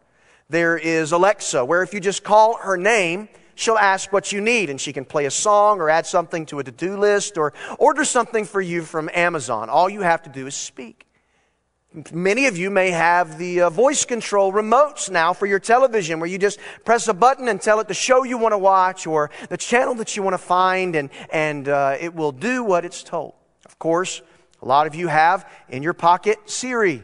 There 0.51 0.77
is 0.77 1.13
Alexa, 1.13 1.65
where 1.65 1.83
if 1.83 1.95
you 1.95 2.01
just 2.01 2.25
call 2.25 2.59
her 2.59 2.77
name, 2.77 3.31
she'll 3.61 3.79
ask 3.79 4.13
what 4.13 4.33
you 4.33 4.41
need 4.41 4.71
and 4.71 4.81
she 4.81 4.93
can 4.93 5.05
play 5.05 5.27
a 5.27 5.31
song 5.31 5.81
or 5.81 5.91
add 5.91 6.07
something 6.07 6.47
to 6.47 6.59
a 6.59 6.65
to 6.65 6.71
do 6.71 6.97
list 6.97 7.37
or 7.37 7.53
order 7.79 8.05
something 8.05 8.45
for 8.45 8.61
you 8.61 8.83
from 8.83 9.11
Amazon. 9.13 9.69
All 9.69 9.91
you 9.91 10.01
have 10.01 10.23
to 10.23 10.31
do 10.31 10.47
is 10.47 10.55
speak. 10.55 11.07
Many 12.13 12.47
of 12.47 12.57
you 12.57 12.71
may 12.71 12.93
have 12.93 13.37
the 13.37 13.63
uh, 13.63 13.71
voice 13.71 14.05
control 14.05 14.53
remotes 14.53 15.11
now 15.11 15.33
for 15.33 15.47
your 15.47 15.59
television 15.59 16.21
where 16.21 16.29
you 16.29 16.39
just 16.39 16.61
press 16.85 17.09
a 17.09 17.15
button 17.15 17.49
and 17.49 17.61
tell 17.61 17.81
it 17.81 17.89
the 17.89 17.95
show 17.95 18.23
you 18.23 18.39
want 18.39 18.53
to 18.53 18.59
watch 18.59 19.07
or 19.07 19.31
the 19.49 19.57
channel 19.57 19.95
that 19.97 20.17
you 20.17 20.23
want 20.23 20.35
to 20.35 20.39
find 20.39 20.95
and, 20.95 21.11
and 21.31 21.69
uh, 21.69 21.97
it 22.01 22.15
will 22.15 22.33
do 22.33 22.63
what 22.63 22.85
it's 22.85 23.03
told. 23.03 23.35
Of 23.67 23.79
course, 23.79 24.23
a 24.63 24.67
lot 24.67 24.87
of 24.87 24.95
you 24.95 25.09
have 25.09 25.51
in 25.69 25.83
your 25.83 25.95
pocket 25.95 26.39
Siri. 26.49 27.03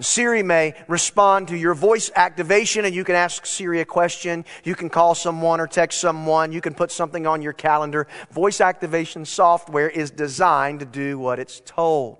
Siri 0.00 0.42
may 0.42 0.74
respond 0.88 1.48
to 1.48 1.56
your 1.56 1.72
voice 1.72 2.10
activation 2.14 2.84
and 2.84 2.94
you 2.94 3.02
can 3.02 3.14
ask 3.14 3.46
Siri 3.46 3.80
a 3.80 3.86
question. 3.86 4.44
You 4.62 4.74
can 4.74 4.90
call 4.90 5.14
someone 5.14 5.58
or 5.58 5.66
text 5.66 6.00
someone. 6.00 6.52
You 6.52 6.60
can 6.60 6.74
put 6.74 6.90
something 6.90 7.26
on 7.26 7.40
your 7.40 7.54
calendar. 7.54 8.06
Voice 8.30 8.60
activation 8.60 9.24
software 9.24 9.88
is 9.88 10.10
designed 10.10 10.80
to 10.80 10.86
do 10.86 11.18
what 11.18 11.38
it's 11.38 11.62
told. 11.64 12.18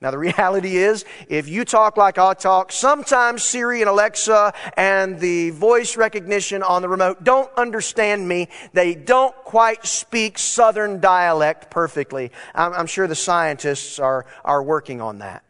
Now, 0.00 0.12
the 0.12 0.18
reality 0.32 0.76
is, 0.76 1.04
if 1.28 1.48
you 1.48 1.64
talk 1.64 1.96
like 1.96 2.16
I 2.16 2.34
talk, 2.34 2.70
sometimes 2.70 3.42
Siri 3.42 3.80
and 3.80 3.88
Alexa 3.90 4.52
and 4.76 5.18
the 5.18 5.50
voice 5.50 5.96
recognition 5.96 6.62
on 6.62 6.82
the 6.82 6.88
remote 6.88 7.24
don't 7.24 7.50
understand 7.56 8.28
me. 8.28 8.48
They 8.72 8.94
don't 8.94 9.34
quite 9.36 9.84
speak 9.84 10.38
Southern 10.38 11.00
dialect 11.00 11.70
perfectly. 11.70 12.30
I'm, 12.54 12.72
I'm 12.72 12.86
sure 12.86 13.08
the 13.08 13.14
scientists 13.16 13.98
are, 13.98 14.26
are 14.44 14.62
working 14.62 15.00
on 15.00 15.18
that. 15.18 15.43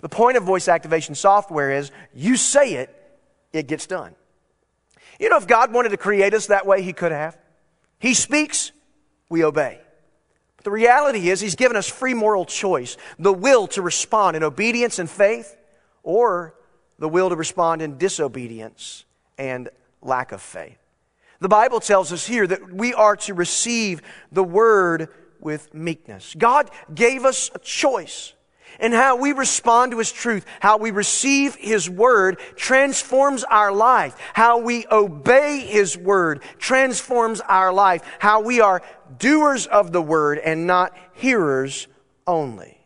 The 0.00 0.08
point 0.08 0.36
of 0.36 0.44
voice 0.44 0.68
activation 0.68 1.14
software 1.14 1.72
is 1.72 1.90
you 2.14 2.36
say 2.36 2.74
it, 2.74 2.94
it 3.52 3.66
gets 3.66 3.86
done. 3.86 4.14
You 5.18 5.28
know, 5.28 5.36
if 5.36 5.46
God 5.46 5.72
wanted 5.72 5.88
to 5.90 5.96
create 5.96 6.34
us 6.34 6.46
that 6.46 6.66
way, 6.66 6.82
He 6.82 6.92
could 6.92 7.12
have. 7.12 7.36
He 7.98 8.14
speaks, 8.14 8.70
we 9.28 9.44
obey. 9.44 9.80
But 10.56 10.64
the 10.64 10.70
reality 10.70 11.30
is, 11.30 11.40
He's 11.40 11.56
given 11.56 11.76
us 11.76 11.88
free 11.88 12.14
moral 12.14 12.44
choice 12.44 12.96
the 13.18 13.32
will 13.32 13.66
to 13.68 13.82
respond 13.82 14.36
in 14.36 14.42
obedience 14.44 14.98
and 14.98 15.10
faith, 15.10 15.56
or 16.02 16.54
the 16.98 17.08
will 17.08 17.28
to 17.30 17.36
respond 17.36 17.82
in 17.82 17.98
disobedience 17.98 19.04
and 19.36 19.68
lack 20.00 20.30
of 20.30 20.40
faith. 20.40 20.78
The 21.40 21.48
Bible 21.48 21.80
tells 21.80 22.12
us 22.12 22.26
here 22.26 22.46
that 22.46 22.72
we 22.72 22.94
are 22.94 23.16
to 23.16 23.34
receive 23.34 24.02
the 24.32 24.42
word 24.42 25.08
with 25.40 25.72
meekness. 25.72 26.34
God 26.36 26.70
gave 26.92 27.24
us 27.24 27.50
a 27.54 27.58
choice. 27.60 28.34
And 28.78 28.94
how 28.94 29.16
we 29.16 29.32
respond 29.32 29.92
to 29.92 29.98
His 29.98 30.12
truth, 30.12 30.46
how 30.60 30.78
we 30.78 30.90
receive 30.90 31.56
His 31.56 31.90
Word 31.90 32.38
transforms 32.54 33.42
our 33.44 33.72
life. 33.72 34.16
How 34.34 34.58
we 34.58 34.86
obey 34.90 35.60
His 35.60 35.96
Word 35.98 36.42
transforms 36.58 37.40
our 37.40 37.72
life. 37.72 38.02
How 38.20 38.40
we 38.40 38.60
are 38.60 38.82
doers 39.18 39.66
of 39.66 39.92
the 39.92 40.02
Word 40.02 40.38
and 40.38 40.66
not 40.66 40.96
hearers 41.14 41.88
only. 42.26 42.78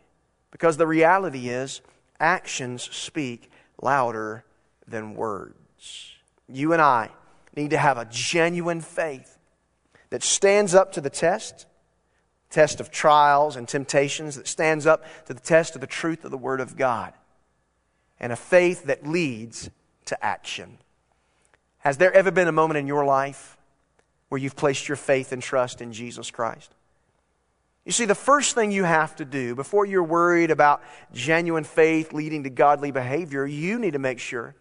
Because 0.51 0.77
the 0.77 0.87
reality 0.87 1.49
is, 1.49 1.81
actions 2.19 2.83
speak 2.91 3.51
louder 3.81 4.45
than 4.87 5.13
words. 5.13 6.11
You 6.47 6.73
and 6.73 6.81
I 6.81 7.09
need 7.55 7.69
to 7.71 7.77
have 7.77 7.97
a 7.97 8.05
genuine 8.05 8.81
faith 8.81 9.37
that 10.09 10.23
stands 10.23 10.73
up 10.73 10.93
to 10.93 11.01
the 11.01 11.09
test 11.09 11.65
test 12.53 12.79
of 12.79 12.91
trials 12.91 13.55
and 13.55 13.67
temptations, 13.67 14.35
that 14.35 14.47
stands 14.47 14.85
up 14.85 15.03
to 15.25 15.33
the 15.33 15.39
test 15.39 15.75
of 15.75 15.81
the 15.81 15.87
truth 15.87 16.23
of 16.23 16.31
the 16.31 16.37
Word 16.37 16.61
of 16.61 16.77
God, 16.77 17.13
and 18.19 18.31
a 18.31 18.37
faith 18.37 18.85
that 18.85 19.05
leads 19.05 19.69
to 20.05 20.23
action. 20.23 20.77
Has 21.79 21.97
there 21.97 22.13
ever 22.13 22.31
been 22.31 22.47
a 22.47 22.53
moment 22.53 22.77
in 22.77 22.87
your 22.87 23.03
life 23.03 23.57
where 24.29 24.39
you've 24.39 24.55
placed 24.55 24.87
your 24.87 24.95
faith 24.95 25.31
and 25.31 25.41
trust 25.41 25.81
in 25.81 25.91
Jesus 25.91 26.31
Christ? 26.31 26.71
You 27.85 27.91
see, 27.91 28.05
the 28.05 28.15
first 28.15 28.55
thing 28.55 28.71
you 28.71 28.85
have 28.85 29.15
to 29.17 29.25
do 29.25 29.55
before 29.55 29.85
you're 29.85 30.03
worried 30.03 30.51
about 30.51 30.81
genuine 31.13 31.65
faith 31.65 32.13
leading 32.13 32.43
to 32.43 32.49
godly 32.49 32.91
behavior, 32.91 33.45
you 33.45 33.77
need 33.77 33.91
to 33.91 33.99
make 33.99 34.19
sure 34.19 34.55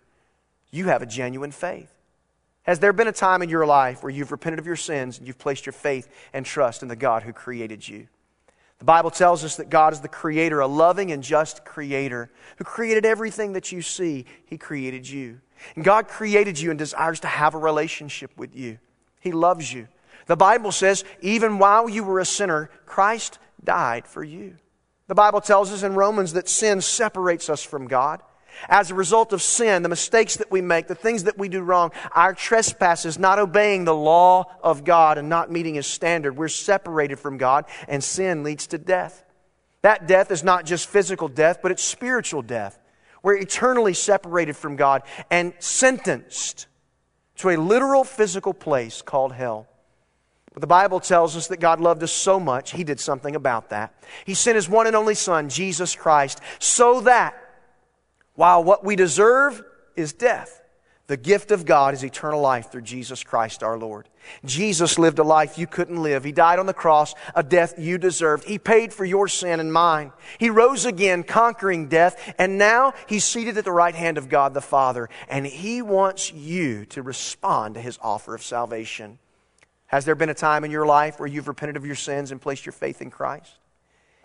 you 0.72 0.86
have 0.86 1.02
a 1.02 1.06
genuine 1.06 1.52
faith. 1.52 1.92
Has 2.62 2.78
there 2.78 2.92
been 2.92 3.08
a 3.08 3.12
time 3.12 3.42
in 3.42 3.48
your 3.48 3.66
life 3.66 4.02
where 4.02 4.10
you've 4.10 4.30
repented 4.30 4.58
of 4.58 4.66
your 4.66 4.76
sins 4.76 5.18
and 5.18 5.26
you've 5.26 5.38
placed 5.38 5.66
your 5.66 5.72
faith 5.72 6.08
and 6.32 6.46
trust 6.46 6.82
in 6.82 6.88
the 6.88 6.96
God 6.96 7.22
who 7.22 7.32
created 7.32 7.86
you? 7.86 8.06
The 8.78 8.84
Bible 8.84 9.10
tells 9.10 9.44
us 9.44 9.56
that 9.56 9.70
God 9.70 9.92
is 9.92 10.00
the 10.00 10.08
creator, 10.08 10.60
a 10.60 10.66
loving 10.66 11.12
and 11.12 11.22
just 11.22 11.64
creator 11.64 12.30
who 12.56 12.64
created 12.64 13.06
everything 13.06 13.52
that 13.52 13.70
you 13.70 13.80
see. 13.80 14.26
He 14.44 14.58
created 14.58 15.08
you. 15.08 15.40
And 15.76 15.84
God 15.84 16.08
created 16.08 16.58
you 16.58 16.70
and 16.70 16.78
desires 16.78 17.20
to 17.20 17.28
have 17.28 17.54
a 17.54 17.58
relationship 17.58 18.32
with 18.36 18.56
you. 18.56 18.78
He 19.20 19.30
loves 19.30 19.72
you. 19.72 19.86
The 20.26 20.36
Bible 20.36 20.72
says, 20.72 21.04
even 21.20 21.58
while 21.58 21.88
you 21.88 22.02
were 22.02 22.18
a 22.18 22.24
sinner, 22.24 22.70
Christ 22.86 23.38
died 23.62 24.06
for 24.06 24.24
you. 24.24 24.56
The 25.06 25.14
Bible 25.14 25.40
tells 25.40 25.72
us 25.72 25.82
in 25.82 25.94
Romans 25.94 26.32
that 26.32 26.48
sin 26.48 26.80
separates 26.80 27.48
us 27.48 27.62
from 27.62 27.86
God. 27.86 28.22
As 28.68 28.90
a 28.90 28.94
result 28.94 29.32
of 29.32 29.42
sin, 29.42 29.82
the 29.82 29.88
mistakes 29.88 30.36
that 30.36 30.50
we 30.50 30.60
make, 30.60 30.86
the 30.86 30.94
things 30.94 31.24
that 31.24 31.38
we 31.38 31.48
do 31.48 31.62
wrong, 31.62 31.92
our 32.12 32.34
trespasses, 32.34 33.18
not 33.18 33.38
obeying 33.38 33.84
the 33.84 33.94
law 33.94 34.44
of 34.62 34.84
God 34.84 35.18
and 35.18 35.28
not 35.28 35.50
meeting 35.50 35.74
His 35.74 35.86
standard, 35.86 36.36
we're 36.36 36.48
separated 36.48 37.18
from 37.18 37.38
God, 37.38 37.64
and 37.88 38.02
sin 38.02 38.42
leads 38.42 38.66
to 38.68 38.78
death. 38.78 39.24
That 39.82 40.06
death 40.06 40.30
is 40.30 40.44
not 40.44 40.64
just 40.64 40.88
physical 40.88 41.28
death, 41.28 41.58
but 41.62 41.72
it's 41.72 41.82
spiritual 41.82 42.42
death. 42.42 42.78
We're 43.22 43.36
eternally 43.36 43.94
separated 43.94 44.56
from 44.56 44.76
God 44.76 45.02
and 45.30 45.54
sentenced 45.58 46.66
to 47.36 47.50
a 47.50 47.56
literal 47.56 48.04
physical 48.04 48.54
place 48.54 49.02
called 49.02 49.32
hell. 49.32 49.68
But 50.52 50.60
the 50.60 50.66
Bible 50.66 51.00
tells 51.00 51.36
us 51.36 51.48
that 51.48 51.60
God 51.60 51.80
loved 51.80 52.02
us 52.02 52.12
so 52.12 52.38
much, 52.38 52.72
He 52.72 52.84
did 52.84 53.00
something 53.00 53.34
about 53.34 53.70
that. 53.70 53.94
He 54.24 54.34
sent 54.34 54.56
His 54.56 54.68
one 54.68 54.86
and 54.86 54.94
only 54.94 55.14
Son, 55.14 55.48
Jesus 55.48 55.94
Christ, 55.94 56.40
so 56.58 57.00
that 57.02 57.34
while 58.34 58.64
what 58.64 58.84
we 58.84 58.96
deserve 58.96 59.62
is 59.96 60.12
death, 60.12 60.62
the 61.08 61.16
gift 61.16 61.50
of 61.50 61.66
God 61.66 61.94
is 61.94 62.04
eternal 62.04 62.40
life 62.40 62.70
through 62.70 62.82
Jesus 62.82 63.22
Christ 63.22 63.62
our 63.62 63.76
Lord. 63.76 64.08
Jesus 64.44 64.98
lived 64.98 65.18
a 65.18 65.24
life 65.24 65.58
you 65.58 65.66
couldn't 65.66 66.02
live. 66.02 66.24
He 66.24 66.32
died 66.32 66.58
on 66.58 66.66
the 66.66 66.72
cross, 66.72 67.14
a 67.34 67.42
death 67.42 67.74
you 67.76 67.98
deserved. 67.98 68.44
He 68.44 68.58
paid 68.58 68.94
for 68.94 69.04
your 69.04 69.28
sin 69.28 69.60
and 69.60 69.72
mine. 69.72 70.12
He 70.38 70.48
rose 70.48 70.86
again, 70.86 71.24
conquering 71.24 71.88
death, 71.88 72.34
and 72.38 72.56
now 72.56 72.94
he's 73.08 73.24
seated 73.24 73.58
at 73.58 73.64
the 73.64 73.72
right 73.72 73.94
hand 73.94 74.16
of 74.16 74.28
God 74.28 74.54
the 74.54 74.60
Father, 74.60 75.10
and 75.28 75.44
he 75.44 75.82
wants 75.82 76.32
you 76.32 76.86
to 76.86 77.02
respond 77.02 77.74
to 77.74 77.80
his 77.80 77.98
offer 78.00 78.34
of 78.34 78.42
salvation. 78.42 79.18
Has 79.86 80.06
there 80.06 80.14
been 80.14 80.30
a 80.30 80.34
time 80.34 80.64
in 80.64 80.70
your 80.70 80.86
life 80.86 81.20
where 81.20 81.28
you've 81.28 81.48
repented 81.48 81.76
of 81.76 81.84
your 81.84 81.96
sins 81.96 82.30
and 82.30 82.40
placed 82.40 82.64
your 82.64 82.72
faith 82.72 83.02
in 83.02 83.10
Christ? 83.10 83.58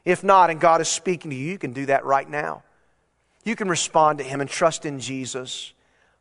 If 0.05 0.23
not, 0.23 0.51
and 0.51 0.61
God 0.61 0.79
is 0.79 0.87
speaking 0.87 1.31
to 1.31 1.35
you, 1.35 1.51
you 1.51 1.57
can 1.57 1.73
do 1.73 1.87
that 1.87 2.05
right 2.05 2.29
now 2.29 2.63
you 3.47 3.55
can 3.55 3.69
respond 3.69 4.19
to 4.19 4.23
Him 4.23 4.41
and 4.41 4.49
trust 4.49 4.85
in 4.85 4.99
Jesus 4.99 5.73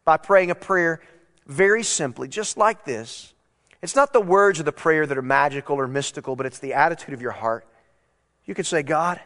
by 0.05 0.17
praying 0.17 0.51
a 0.51 0.55
prayer 0.55 1.01
very 1.47 1.83
simply, 1.83 2.29
just 2.29 2.57
like 2.57 2.85
this. 2.85 3.35
It's 3.83 3.97
not 3.97 4.12
the 4.12 4.21
words 4.21 4.59
of 4.59 4.65
the 4.65 4.73
prayer 4.73 5.07
that 5.07 5.19
are 5.19 5.23
magical 5.23 5.77
or 5.77 5.87
mystical, 5.87 6.37
but 6.37 6.47
it's 6.47 6.59
the 6.59 6.75
attitude 6.75 7.15
of 7.15 7.23
your 7.23 7.33
heart. 7.33 7.67
You 8.45 8.55
can 8.55 8.65
say, 8.65 8.83
God, 8.83 9.21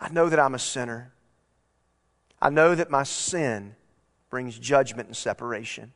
I 0.00 0.08
know 0.10 0.28
that 0.28 0.38
I'm 0.38 0.54
a 0.54 0.58
sinner. 0.58 1.12
I 2.40 2.50
know 2.50 2.74
that 2.74 2.90
my 2.90 3.02
sin 3.02 3.76
brings 4.30 4.58
judgment 4.58 5.08
and 5.08 5.16
separation. 5.16 5.92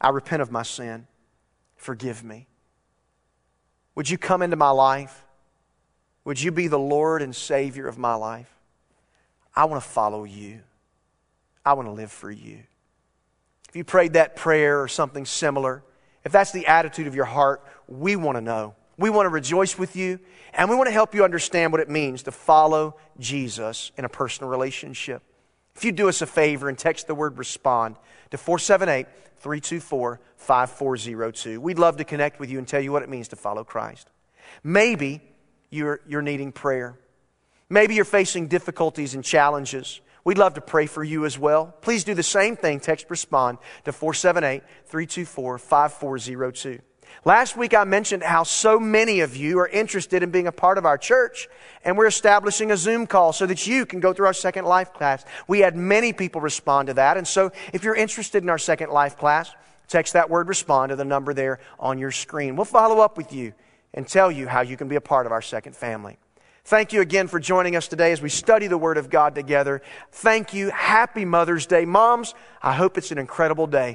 I 0.00 0.10
repent 0.10 0.42
of 0.42 0.50
my 0.50 0.62
sin. 0.62 1.06
Forgive 1.76 2.24
me. 2.24 2.48
Would 3.94 4.10
you 4.10 4.18
come 4.18 4.42
into 4.42 4.56
my 4.56 4.70
life? 4.70 5.24
Would 6.24 6.40
you 6.40 6.50
be 6.50 6.68
the 6.68 6.78
Lord 6.78 7.22
and 7.22 7.34
Savior 7.34 7.86
of 7.86 7.98
my 7.98 8.14
life? 8.14 8.57
I 9.58 9.64
want 9.64 9.82
to 9.82 9.88
follow 9.88 10.22
you. 10.22 10.60
I 11.64 11.72
want 11.72 11.88
to 11.88 11.92
live 11.92 12.12
for 12.12 12.30
you. 12.30 12.60
If 13.68 13.74
you 13.74 13.82
prayed 13.82 14.12
that 14.12 14.36
prayer 14.36 14.80
or 14.80 14.86
something 14.86 15.26
similar, 15.26 15.82
if 16.24 16.30
that's 16.30 16.52
the 16.52 16.68
attitude 16.68 17.08
of 17.08 17.16
your 17.16 17.24
heart, 17.24 17.64
we 17.88 18.14
want 18.14 18.36
to 18.36 18.40
know. 18.40 18.76
We 18.96 19.10
want 19.10 19.26
to 19.26 19.30
rejoice 19.30 19.76
with 19.76 19.96
you, 19.96 20.20
and 20.54 20.70
we 20.70 20.76
want 20.76 20.86
to 20.86 20.92
help 20.92 21.12
you 21.12 21.24
understand 21.24 21.72
what 21.72 21.80
it 21.80 21.90
means 21.90 22.22
to 22.22 22.30
follow 22.30 22.96
Jesus 23.18 23.90
in 23.98 24.04
a 24.04 24.08
personal 24.08 24.48
relationship. 24.48 25.24
If 25.74 25.84
you 25.84 25.90
do 25.90 26.08
us 26.08 26.22
a 26.22 26.26
favor 26.26 26.68
and 26.68 26.78
text 26.78 27.08
the 27.08 27.16
word 27.16 27.36
respond 27.36 27.96
to 28.30 28.38
478 28.38 29.08
324 29.38 30.20
5402, 30.36 31.60
we'd 31.60 31.80
love 31.80 31.96
to 31.96 32.04
connect 32.04 32.38
with 32.38 32.48
you 32.48 32.58
and 32.58 32.68
tell 32.68 32.80
you 32.80 32.92
what 32.92 33.02
it 33.02 33.08
means 33.08 33.26
to 33.28 33.36
follow 33.36 33.64
Christ. 33.64 34.08
Maybe 34.62 35.20
you're, 35.68 36.00
you're 36.06 36.22
needing 36.22 36.52
prayer. 36.52 36.96
Maybe 37.70 37.94
you're 37.94 38.04
facing 38.04 38.48
difficulties 38.48 39.14
and 39.14 39.24
challenges 39.24 40.00
We'd 40.28 40.36
love 40.36 40.52
to 40.54 40.60
pray 40.60 40.84
for 40.84 41.02
you 41.02 41.24
as 41.24 41.38
well. 41.38 41.74
Please 41.80 42.04
do 42.04 42.12
the 42.12 42.22
same 42.22 42.54
thing. 42.54 42.80
Text 42.80 43.06
respond 43.08 43.56
to 43.86 43.92
478 43.92 44.62
324 44.84 45.56
5402. 45.56 46.80
Last 47.24 47.56
week 47.56 47.72
I 47.72 47.84
mentioned 47.84 48.22
how 48.22 48.42
so 48.42 48.78
many 48.78 49.20
of 49.20 49.34
you 49.34 49.58
are 49.58 49.68
interested 49.68 50.22
in 50.22 50.30
being 50.30 50.46
a 50.46 50.52
part 50.52 50.76
of 50.76 50.84
our 50.84 50.98
church, 50.98 51.48
and 51.82 51.96
we're 51.96 52.08
establishing 52.08 52.70
a 52.70 52.76
Zoom 52.76 53.06
call 53.06 53.32
so 53.32 53.46
that 53.46 53.66
you 53.66 53.86
can 53.86 54.00
go 54.00 54.12
through 54.12 54.26
our 54.26 54.34
Second 54.34 54.66
Life 54.66 54.92
class. 54.92 55.24
We 55.46 55.60
had 55.60 55.74
many 55.74 56.12
people 56.12 56.42
respond 56.42 56.88
to 56.88 56.94
that, 56.94 57.16
and 57.16 57.26
so 57.26 57.50
if 57.72 57.82
you're 57.82 57.96
interested 57.96 58.42
in 58.42 58.50
our 58.50 58.58
Second 58.58 58.90
Life 58.90 59.16
class, 59.16 59.50
text 59.88 60.12
that 60.12 60.28
word 60.28 60.48
respond 60.48 60.90
to 60.90 60.96
the 60.96 61.06
number 61.06 61.32
there 61.32 61.58
on 61.80 61.98
your 61.98 62.12
screen. 62.12 62.54
We'll 62.54 62.66
follow 62.66 62.98
up 62.98 63.16
with 63.16 63.32
you 63.32 63.54
and 63.94 64.06
tell 64.06 64.30
you 64.30 64.46
how 64.46 64.60
you 64.60 64.76
can 64.76 64.88
be 64.88 64.96
a 64.96 65.00
part 65.00 65.24
of 65.24 65.32
our 65.32 65.40
second 65.40 65.74
family. 65.74 66.18
Thank 66.68 66.92
you 66.92 67.00
again 67.00 67.28
for 67.28 67.40
joining 67.40 67.76
us 67.76 67.88
today 67.88 68.12
as 68.12 68.20
we 68.20 68.28
study 68.28 68.66
the 68.66 68.76
Word 68.76 68.98
of 68.98 69.08
God 69.08 69.34
together. 69.34 69.80
Thank 70.12 70.52
you. 70.52 70.68
Happy 70.68 71.24
Mother's 71.24 71.64
Day. 71.64 71.86
Moms, 71.86 72.34
I 72.60 72.74
hope 72.74 72.98
it's 72.98 73.10
an 73.10 73.16
incredible 73.16 73.66
day. 73.66 73.86